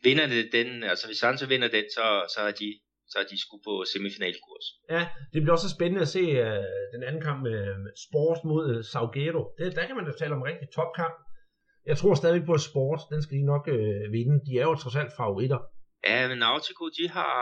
[0.02, 2.68] vinder det den, altså hvis Santos vinder den, så, så er de
[3.10, 4.66] så er de skulle på semifinalkurs.
[4.94, 5.02] Ja,
[5.32, 6.64] det bliver også spændende at se uh,
[6.94, 7.58] den anden kamp med
[8.06, 9.42] Sport mod uh, Salguero.
[9.58, 11.16] Det, der kan man da tale om en rigtig topkamp.
[11.90, 14.36] Jeg tror stadig på, Sport, den skal de nok uh, vinde.
[14.46, 15.60] De er jo trods alt favoritter.
[16.08, 17.36] Ja, men Nautico, de har,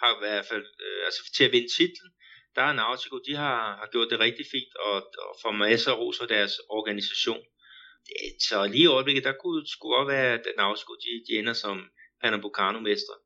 [0.00, 2.10] har i hvert fald, uh, altså til at vinde titlen,
[2.56, 4.96] der er Nautico, de har, har gjort det rigtig fint, og,
[5.26, 7.42] og får masser af ros for deres organisation.
[8.48, 11.76] Så lige i øjeblikket, der kunne skulle godt være, at Nautico, de, de ender som
[12.20, 13.16] Pernambucano-mestre.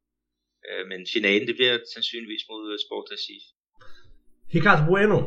[0.68, 3.48] Øh, men finalen, det bliver sandsynligvis mod øh, Sport Recife.
[4.54, 5.18] Ricardo Bueno,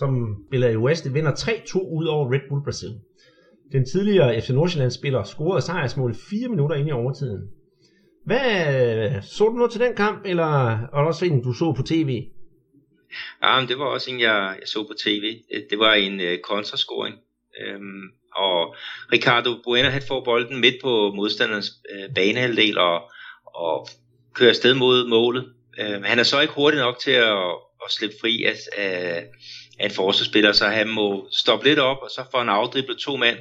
[0.00, 0.10] som
[0.48, 2.92] spiller i West, vinder 3-2 ud over Red Bull Brasil.
[3.72, 7.42] Den tidligere FC Nordsjælland-spiller scorede sejrsmål 4 minutter ind i overtiden.
[8.26, 10.50] Hvad så du noget til den kamp, eller
[10.92, 12.10] var det også en, du så på tv?
[13.42, 15.40] Ja, men det var også en, jeg, jeg så på tv.
[15.54, 17.16] Øh, det var en øh, kontrascoring.
[17.60, 18.02] Øhm,
[18.34, 18.76] og
[19.12, 23.10] Ricardo Bueno, han får bolden midt på modstanderens øh, banehalvdel og,
[23.54, 23.88] og
[24.34, 25.52] kører afsted mod målet.
[25.78, 27.50] Øhm, han er så ikke hurtig nok til at,
[27.84, 29.26] at slippe fri af, af,
[29.78, 33.16] af en forsvarsspiller, så han må stoppe lidt op, og så får han afdriblet to
[33.16, 33.38] mand.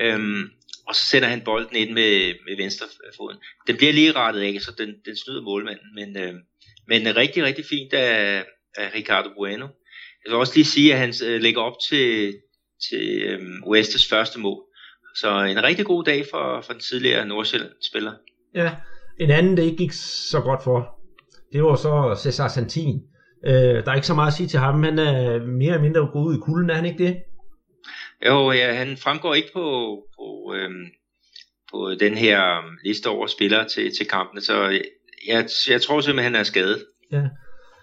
[0.00, 0.50] Øhm,
[0.88, 2.86] og så sender han bolden ind med, med venstre
[3.16, 3.38] foden.
[3.66, 5.94] Den bliver lige rettet af, så den, den snyder målmanden.
[5.94, 6.34] Men, øh,
[6.86, 8.44] men rigtig, rigtig fint af,
[8.78, 9.66] af Ricardo Bueno.
[10.24, 12.34] Jeg vil også lige sige, at han øh, lægger op til,
[12.88, 14.62] til øh, Westes første mål.
[15.14, 18.12] Så en rigtig god dag for, for den tidligere Nordsjælland-spiller.
[18.54, 18.70] Ja,
[19.20, 19.92] en anden, det ikke gik
[20.30, 20.98] så godt for,
[21.52, 23.00] det var så Cesar Santin.
[23.46, 24.82] Øh, der er ikke så meget at sige til ham.
[24.82, 27.16] Han er mere eller mindre gået ud i kulden, er han ikke det?
[28.26, 30.86] Jo, ja, han fremgår ikke på, på, øhm,
[31.70, 32.40] på den her
[32.84, 34.80] liste over spillere til, til kampene, så
[35.28, 36.84] jeg, jeg tror simpelthen, han er skadet.
[37.12, 37.22] Ja.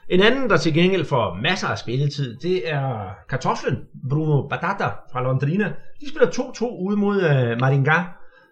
[0.09, 3.77] En anden, der til gengæld får masser af spilletid, det er kartoflen
[4.09, 5.73] Bruno Batata fra Londrina.
[6.01, 8.03] De spiller 2-2 ude mod øh, Maringa.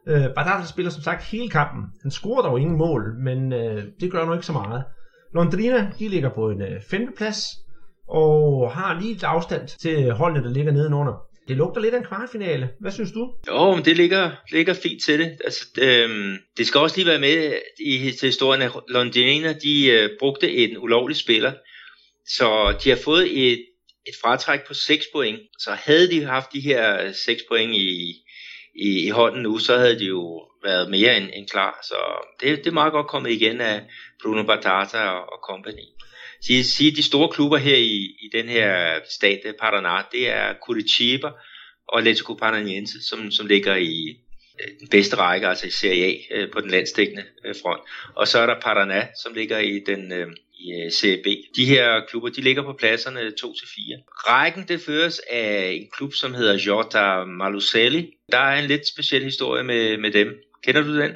[0.08, 1.84] Øh, Badata spiller som sagt hele kampen.
[2.02, 4.84] Han scorer dog ingen mål, men øh, det gør nu ikke så meget.
[5.34, 7.46] Londrina, de ligger på en øh, femteplads,
[8.08, 11.33] og har lige et afstand til holdene, der ligger nedenunder.
[11.48, 12.70] Det lugter lidt af en kvartfinale.
[12.80, 13.34] Hvad synes du?
[13.48, 15.38] Jo, men det ligger, ligger fint til det.
[15.44, 20.10] Altså, øhm, det skal også lige være med i til historien, at Londrina de øh,
[20.20, 21.54] brugte en ulovlig spiller,
[22.28, 23.66] så de har fået et,
[24.08, 25.40] et fratræk på 6 point.
[25.60, 28.16] Så havde de haft de her øh, 6 point i,
[28.76, 31.80] i, i hånden nu, så havde de jo været mere end, end klar.
[31.84, 31.96] Så
[32.42, 33.82] det, det er meget godt kommet igen af
[34.24, 35.86] Bruno Batata og, og company
[36.46, 41.28] sige, sige, de store klubber her i, i den her stat, Paraná, det er Curitiba
[41.88, 44.18] og Atletico Paranaense, som, som ligger i
[44.62, 47.82] øh, den bedste række, altså i Serie A øh, på den landstækkende øh, front.
[48.16, 50.14] Og så er der Paraná, som ligger i den
[50.60, 51.28] i Serie B.
[51.56, 54.04] De her klubber, de ligger på pladserne 2-4.
[54.30, 58.10] Rækken, det føres af en klub, som hedder Jota Maluselli.
[58.32, 60.28] Der er en lidt speciel historie med, med dem.
[60.64, 61.12] Kender du den?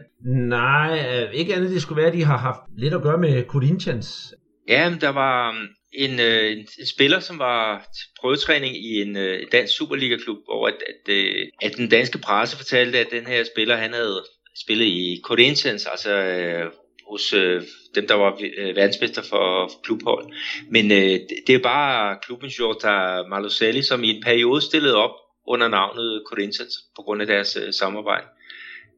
[0.50, 4.34] Nej, ikke andet det skulle være, at de har haft lidt at gøre med Corinthians.
[4.68, 9.48] Ja, der var um, en, en, en spiller, som var til prøvetræning i en uh,
[9.52, 13.76] dansk Superliga-klub, hvor at, at, øh, at den danske presse fortalte, at den her spiller,
[13.76, 14.24] han havde
[14.64, 16.72] spillet i Corinthians, altså øh,
[17.10, 17.62] hos øh,
[17.96, 20.26] dem, der var øh, verdensmester for klubhold.
[20.70, 25.16] Men øh, det er bare klubben der Maluselli, som i en periode stillede op
[25.48, 28.28] under navnet Corinthians på grund af deres øh, samarbejde.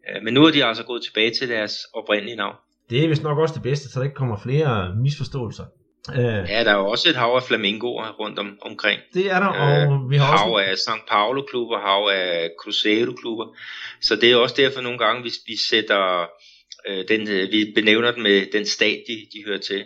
[0.09, 2.55] Øh, men nu er de altså gået tilbage til deres oprindelige navn.
[2.89, 5.63] Det er vist nok også det bedste, så der ikke kommer flere misforståelser.
[6.15, 8.99] Øh, ja, der er jo også et hav af flamingoer rundt om, omkring.
[9.13, 10.65] Det er der, og øh, vi har hav også...
[10.65, 11.09] af St.
[11.09, 13.45] Paulo-klubber, hav af Cruzeiro-klubber.
[14.01, 16.21] Så det er også derfor nogle gange, hvis vi sætter
[16.87, 19.85] øh, den, øh, vi benævner den med den stat, de, de hører til.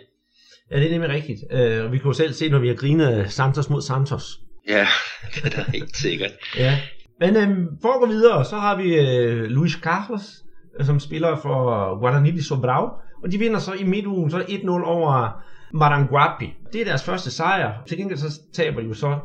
[0.70, 1.40] Ja, det er nemlig rigtigt.
[1.52, 4.24] Øh, vi kunne jo selv se, når vi har grinet Santos mod Santos.
[4.68, 4.86] Ja,
[5.44, 6.32] det er helt sikkert.
[6.56, 6.78] ja.
[7.20, 7.48] Men øh,
[7.82, 10.43] for at gå videre, så har vi øh, Luis Carlos,
[10.80, 12.88] som spiller for Guarani de Sobrao,
[13.22, 15.42] og de vinder så i midtugen så 1-0 over
[15.74, 16.52] Maranguapi.
[16.72, 17.72] Det er deres første sejr.
[17.86, 19.18] Til gengæld så taber de jo så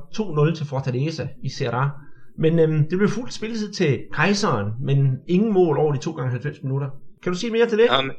[0.51, 1.89] 2-0 til Fortaleza i Serra.
[2.37, 6.31] Men øhm, det blev fuldt spilletid til kejseren, men ingen mål over de 2 gange
[6.31, 6.89] 90 minutter.
[7.23, 7.89] Kan du sige mere til det?
[7.99, 8.11] Um,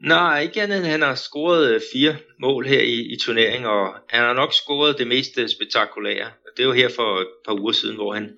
[0.00, 3.94] nej, ikke andet end han har scoret øh, fire mål her i, i turneringen, og
[4.08, 6.26] han har nok scoret det mest øh, spektakulære.
[6.56, 8.30] Det var her for et par uger siden, hvor han,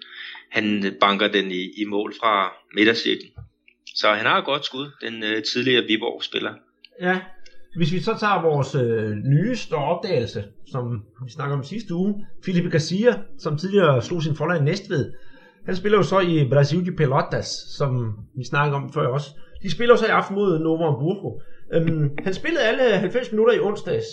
[0.50, 3.30] han banker den i, i mål fra midtercirklen.
[3.94, 6.54] Så han har et godt skud, den øh, tidligere Viborg-spiller.
[7.00, 7.20] Ja,
[7.76, 12.70] hvis vi så tager vores øh, nyeste opdagelse, som vi snakker om sidste uge, Felipe
[12.70, 15.12] Garcia, som tidligere slog sin forlag i Næstved,
[15.66, 17.46] han spiller jo så i Brasil de Pelotas,
[17.78, 17.90] som
[18.36, 19.28] vi snakkede om før også.
[19.62, 21.40] De spiller jo så i aften mod Novo Hamburgo.
[21.74, 24.06] Øhm, han spillede alle 90 minutter i onsdags,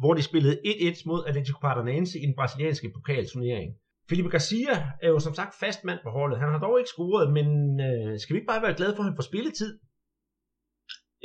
[0.00, 3.70] hvor de spillede 1-1 mod Atletico Paranaense i den brasilianske pokalturnering.
[4.08, 6.40] Felipe Garcia er jo som sagt fast mand på holdet.
[6.40, 7.46] Han har dog ikke scoret, men
[7.86, 9.72] øh, skal vi ikke bare være glade for, at han får spilletid?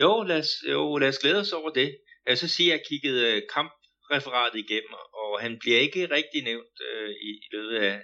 [0.02, 1.98] Jo, lad os, jo, lad os glæde os over det.
[2.28, 6.76] Jeg så sige, at jeg kiggede øh, kampreferatet igennem, og han bliver ikke rigtig nævnt
[6.90, 8.02] øh, i, i løbet af,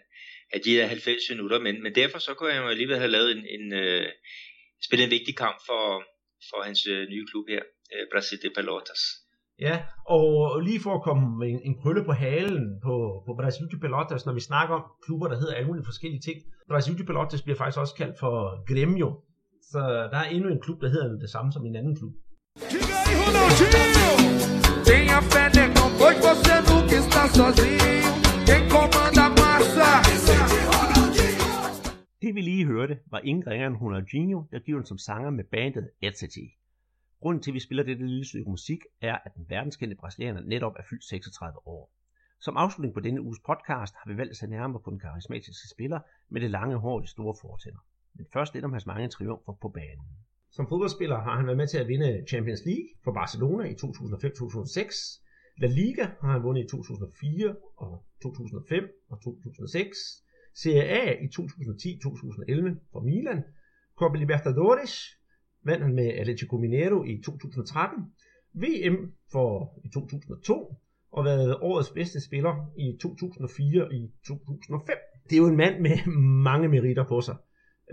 [0.54, 3.32] af de der 90 minutter, men, men derfor så kunne jeg jo alligevel have lavet
[3.32, 4.08] en, en øh,
[4.86, 6.04] spillet en vigtig kamp for,
[6.50, 7.64] for hans øh, nye klub her,
[7.94, 9.02] øh, Brasil de Pelotas.
[9.60, 13.66] Ja, og lige for at komme med en, en krølle på halen på, på Brasil
[13.72, 16.38] de Pelotas, når vi snakker om klubber, der hedder alle mulige forskellige ting.
[16.70, 18.36] Brasil de Pelotas bliver faktisk også kaldt for
[18.70, 19.10] Grêmio,
[19.72, 19.80] så
[20.12, 22.14] der er endnu en klub, der hedder det samme som en anden klub.
[24.88, 28.12] Tenha fé, negão, pois você nunca está sozinho.
[28.48, 29.90] Quem comanda a massa.
[32.22, 35.90] Det vi lige hørte, var ingen ringere end Ronaldinho, der giver som sanger med bandet
[36.02, 36.46] Etati.
[37.20, 40.74] Grunden til, at vi spiller dette lille stykke musik, er, at den verdenskendte brasilianer netop
[40.80, 41.92] er fyldt 36 år.
[42.40, 45.68] Som afslutning på denne uges podcast har vi valgt at se nærmere på den karismatiske
[45.70, 46.00] spiller
[46.30, 47.80] med det lange hår og de store fortænder.
[48.14, 50.08] Men først lidt om hans mange triumfer på banen.
[50.52, 55.24] Som fodboldspiller har han været med til at vinde Champions League for Barcelona i 2005-2006.
[55.62, 59.98] La Liga har han vundet i 2004 og 2005 og 2006.
[60.56, 63.44] Serie A i 2010-2011 for Milan.
[63.96, 65.17] Copa Libertadores
[65.68, 68.04] vandt han med Atletico Mineiro i 2013.
[68.54, 70.76] VM for i 2002
[71.12, 74.98] og været årets bedste spiller i 2004 og i 2005.
[75.30, 76.06] Det er jo en mand med
[76.50, 77.36] mange meritter på sig.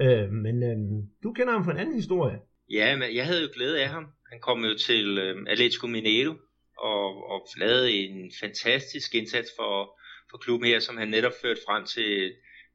[0.01, 0.77] Øh, men øh,
[1.23, 2.39] du kender ham fra en anden historie.
[2.71, 4.07] Ja, men jeg havde jo glæde af ham.
[4.31, 6.35] Han kom jo til øh, Atletico Mineiro
[6.79, 10.01] og, og lavede en fantastisk indsats for,
[10.31, 12.33] for klubben her, som han netop førte frem til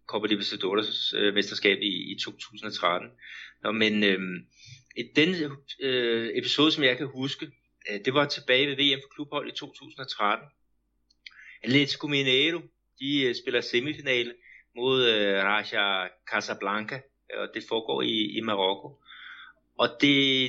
[0.08, 3.10] Copa Libertadores øh, mesterskab i, i 2013.
[3.64, 4.20] Nå, men øh,
[5.16, 7.52] den øh, episode, som jeg kan huske,
[7.92, 10.48] øh, det var tilbage ved VM for klubhold i 2013.
[11.64, 12.62] Atletico Mineiro,
[13.00, 14.34] de øh, spiller semifinale
[14.76, 17.02] mod øh, Raja Casablanca,
[17.34, 19.02] og det foregår i, i Marokko.
[19.78, 20.46] Og det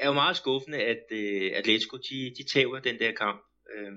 [0.00, 3.42] er jo meget skuffende, at øh, Atletico de, de taber den der kamp.
[3.74, 3.92] Øh,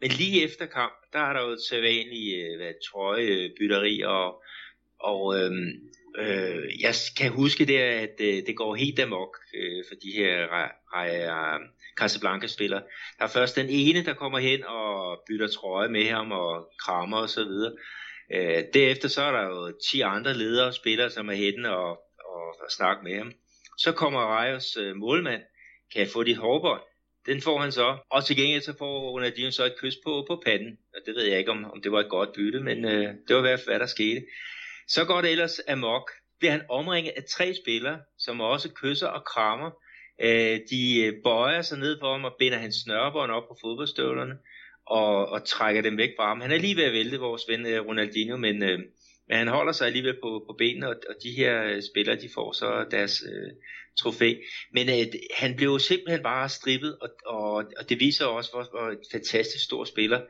[0.00, 4.42] men lige efter kamp, der er der jo et sædvanligt øh, hvad, trøjebytteri, og,
[4.98, 9.94] og øhm, øh, jeg kan huske der, at øh, det går helt amok øh, for
[9.94, 10.46] de her
[10.94, 11.60] Raja øh,
[11.96, 12.82] Casablanca-spillere.
[13.18, 17.16] Der er først den ene, der kommer hen og bytter trøje med ham og krammer
[17.16, 17.72] og så videre.
[18.34, 21.90] Øh, derefter så er der jo 10 andre ledere og spillere, som er henne og,
[22.24, 23.32] og, og snakker med ham.
[23.78, 25.42] Så kommer Rejers øh, målmand,
[25.92, 26.82] kan jeg få dit hårbånd?
[27.26, 27.96] Den får han så.
[28.10, 30.78] Og til gengæld så får Ronaldinho så et kys på, på panden.
[30.94, 33.36] Og det ved jeg ikke, om, om det var et godt bytte, men øh, det
[33.36, 34.22] var i hvert fald, hvad der skete.
[34.88, 36.10] Så går det ellers amok.
[36.38, 39.70] Bliver han omringet af tre spillere, som også kysser og krammer.
[40.20, 44.34] Øh, de øh, bøjer sig ned for ham og binder hans snørbånd op på fodboldstøvlerne
[44.86, 46.40] og, og trækker dem væk fra ham.
[46.40, 48.78] Han er lige ved at vælte vores ven øh, Ronaldinho, men, øh,
[49.28, 52.28] men han holder sig alligevel på, på benene, og, og de her øh, spillere, de
[52.34, 53.50] får så deres øh,
[54.00, 54.34] trofæ.
[54.72, 58.66] Men øh, han blev jo simpelthen bare strippet, og, og, og det viser også, hvor,
[58.70, 60.20] hvor et fantastisk stor spiller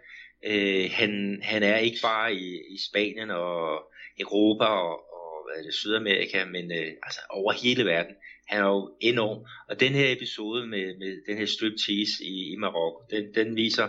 [0.47, 3.83] øh, han, han er ikke bare i, i Spanien og
[4.21, 8.15] Europa og, og hvad er det, Sydamerika, men øh, altså over hele verden.
[8.47, 9.39] Han er jo enorm.
[9.69, 13.89] Og den her episode med, med den her striptease i, i Marokko, den, den viser,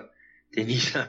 [0.55, 1.03] den viser,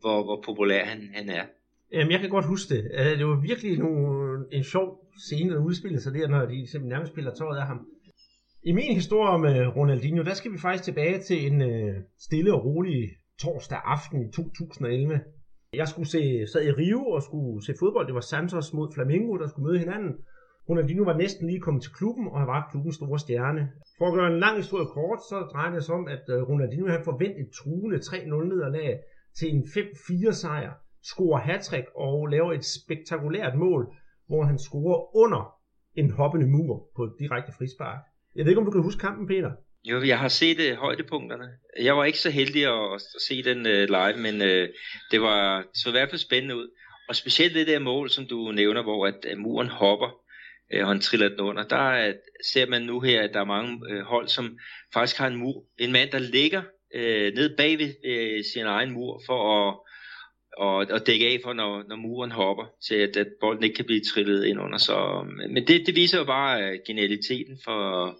[0.00, 1.44] hvor, hvor populær han, han er.
[1.92, 2.90] Jamen, jeg kan godt huske det.
[2.98, 4.86] Øh, det var virkelig nogle, en sjov
[5.26, 7.86] scene, der udspillede sig der, når de simpelthen nærmest spiller tøjet af ham.
[8.64, 12.64] I min historie med Ronaldinho, der skal vi faktisk tilbage til en øh, stille og
[12.64, 15.20] rolig torsdag aften i 2011.
[15.74, 18.06] Jeg skulle se, sad i Rio og skulle se fodbold.
[18.06, 20.12] Det var Santos mod Flamengo, der skulle møde hinanden.
[20.68, 23.62] Ronaldinho var næsten lige kommet til klubben, og han var klubbens store stjerne.
[23.98, 26.86] For at gøre en lang historie kort, så drejer det sig om, at øh, Ronaldinho
[26.88, 29.00] han forventede truende 3-0 nederlag
[29.38, 33.82] til en 5-4 sejr, scorer hattrick og laver et spektakulært mål,
[34.26, 35.42] hvor han scorer under
[35.94, 38.00] en hoppende mur på et direkte frispark.
[38.36, 39.52] Jeg ved ikke, om du kan huske kampen, Peter?
[39.84, 41.48] Jo, jeg har set uh, højdepunkterne.
[41.80, 44.68] Jeg var ikke så heldig at, at se den uh, live, men uh,
[45.10, 46.68] det var så i hvert fald spændende ud.
[47.08, 50.08] Og specielt det der mål, som du nævner, hvor at, at muren hopper,
[50.80, 51.62] og han triller den under.
[51.62, 52.12] Der er,
[52.52, 54.58] ser man nu her, at der er mange øh, hold, som
[54.94, 55.64] faktisk har en mur.
[55.78, 56.62] En mand, der ligger
[56.94, 59.78] øh, ned bag ved øh, sin egen mur for at
[60.56, 63.84] og, og dække af for, når, når muren hopper, til at, at bolden ikke kan
[63.84, 64.78] blive trillet ind under.
[64.78, 68.16] Så, men det, det viser jo bare genialiteten for,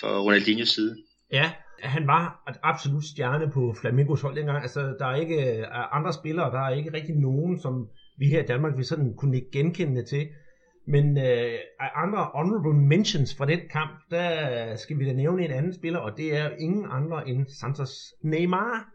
[0.00, 0.96] for Ronaldinhos side.
[1.32, 4.62] Ja, han var et absolut stjerne på Flamingos hold dengang.
[4.62, 7.88] Altså, der er ikke øh, andre spillere, der er ikke rigtig nogen, som
[8.18, 10.28] vi her i Danmark vil sådan kunne genkende til.
[10.86, 11.58] Men øh,
[11.94, 16.16] andre honorable mentions fra den kamp, der skal vi da nævne en anden spiller, og
[16.16, 17.90] det er ingen andre end Santos
[18.22, 18.88] Neymar.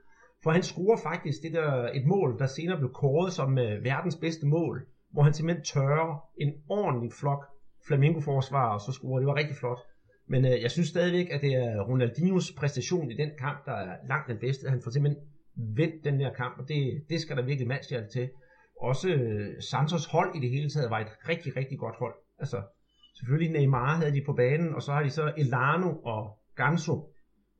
[0.43, 4.15] For han scorer faktisk det der, et mål, der senere blev kåret som øh, verdens
[4.15, 7.45] bedste mål, hvor han simpelthen tørrer en ordentlig flok
[7.87, 9.19] flamingo-forsvar, og så scorer.
[9.19, 9.79] Det var rigtig flot.
[10.29, 13.95] Men øh, jeg synes stadigvæk, at det er Ronaldinhos præstation i den kamp, der er
[14.09, 14.69] langt den bedste.
[14.69, 15.23] Han får simpelthen
[15.75, 18.29] vendt den her kamp, og det, det skal der virkelig matchhjerte til.
[18.81, 22.13] Også øh, Santos hold i det hele taget var et rigtig, rigtig godt hold.
[22.39, 22.61] Altså,
[23.17, 27.13] selvfølgelig Neymar havde de på banen, og så har de så Elano og Ganso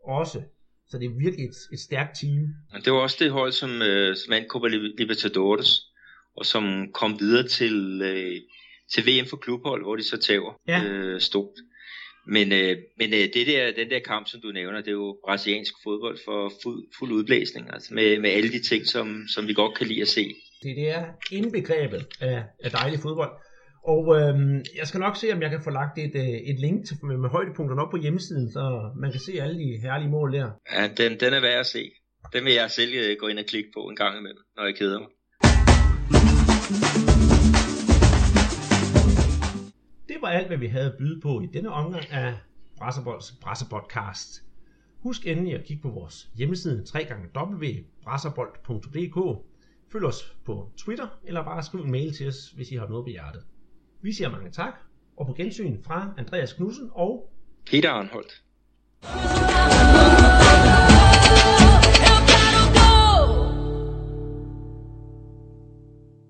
[0.04, 0.42] også.
[0.88, 2.48] Så det er virkelig et, et stærkt team.
[2.86, 4.68] Det var også det hold, som, øh, som vandt Copa
[4.98, 5.70] Libertadores,
[6.36, 8.36] og som kom videre til, øh,
[8.92, 10.84] til VM for klubhold, hvor de så tager ja.
[10.84, 11.56] øh, stort.
[12.28, 15.18] Men, øh, men øh, det der, den der kamp, som du nævner, det er jo
[15.26, 19.54] brasiliansk fodbold for fuld, fuld udblæsning, altså med, med alle de ting, som, som vi
[19.54, 20.26] godt kan lide at se.
[20.64, 23.32] Det, det er indbegrebet af, af dejlig fodbold.
[23.84, 26.88] Og øhm, jeg skal nok se, om jeg kan få lagt et, øh, et link
[26.88, 30.34] til, med, med højdepunkterne op på hjemmesiden, så man kan se alle de herlige mål
[30.34, 30.50] der.
[30.74, 31.92] Ja, den, den er værd at se.
[32.34, 34.76] Den vil jeg selv øh, gå ind og klikke på en gang imellem, når jeg
[34.76, 35.10] keder mig.
[40.20, 42.38] Det var alt, hvad vi havde at byde på i denne omgang af
[42.78, 44.44] Brasserbolds Brasserpodcast.
[45.00, 49.46] Husk endelig at kigge på vores hjemmeside www.brasserbold.dk
[49.92, 53.06] Følg os på Twitter, eller bare skriv en mail til os, hvis I har noget
[53.06, 53.44] på hjertet.
[54.02, 54.74] Vi siger mange tak,
[55.18, 57.34] og på gensyn fra Andreas Knudsen og
[57.66, 58.44] Peter Arnholdt.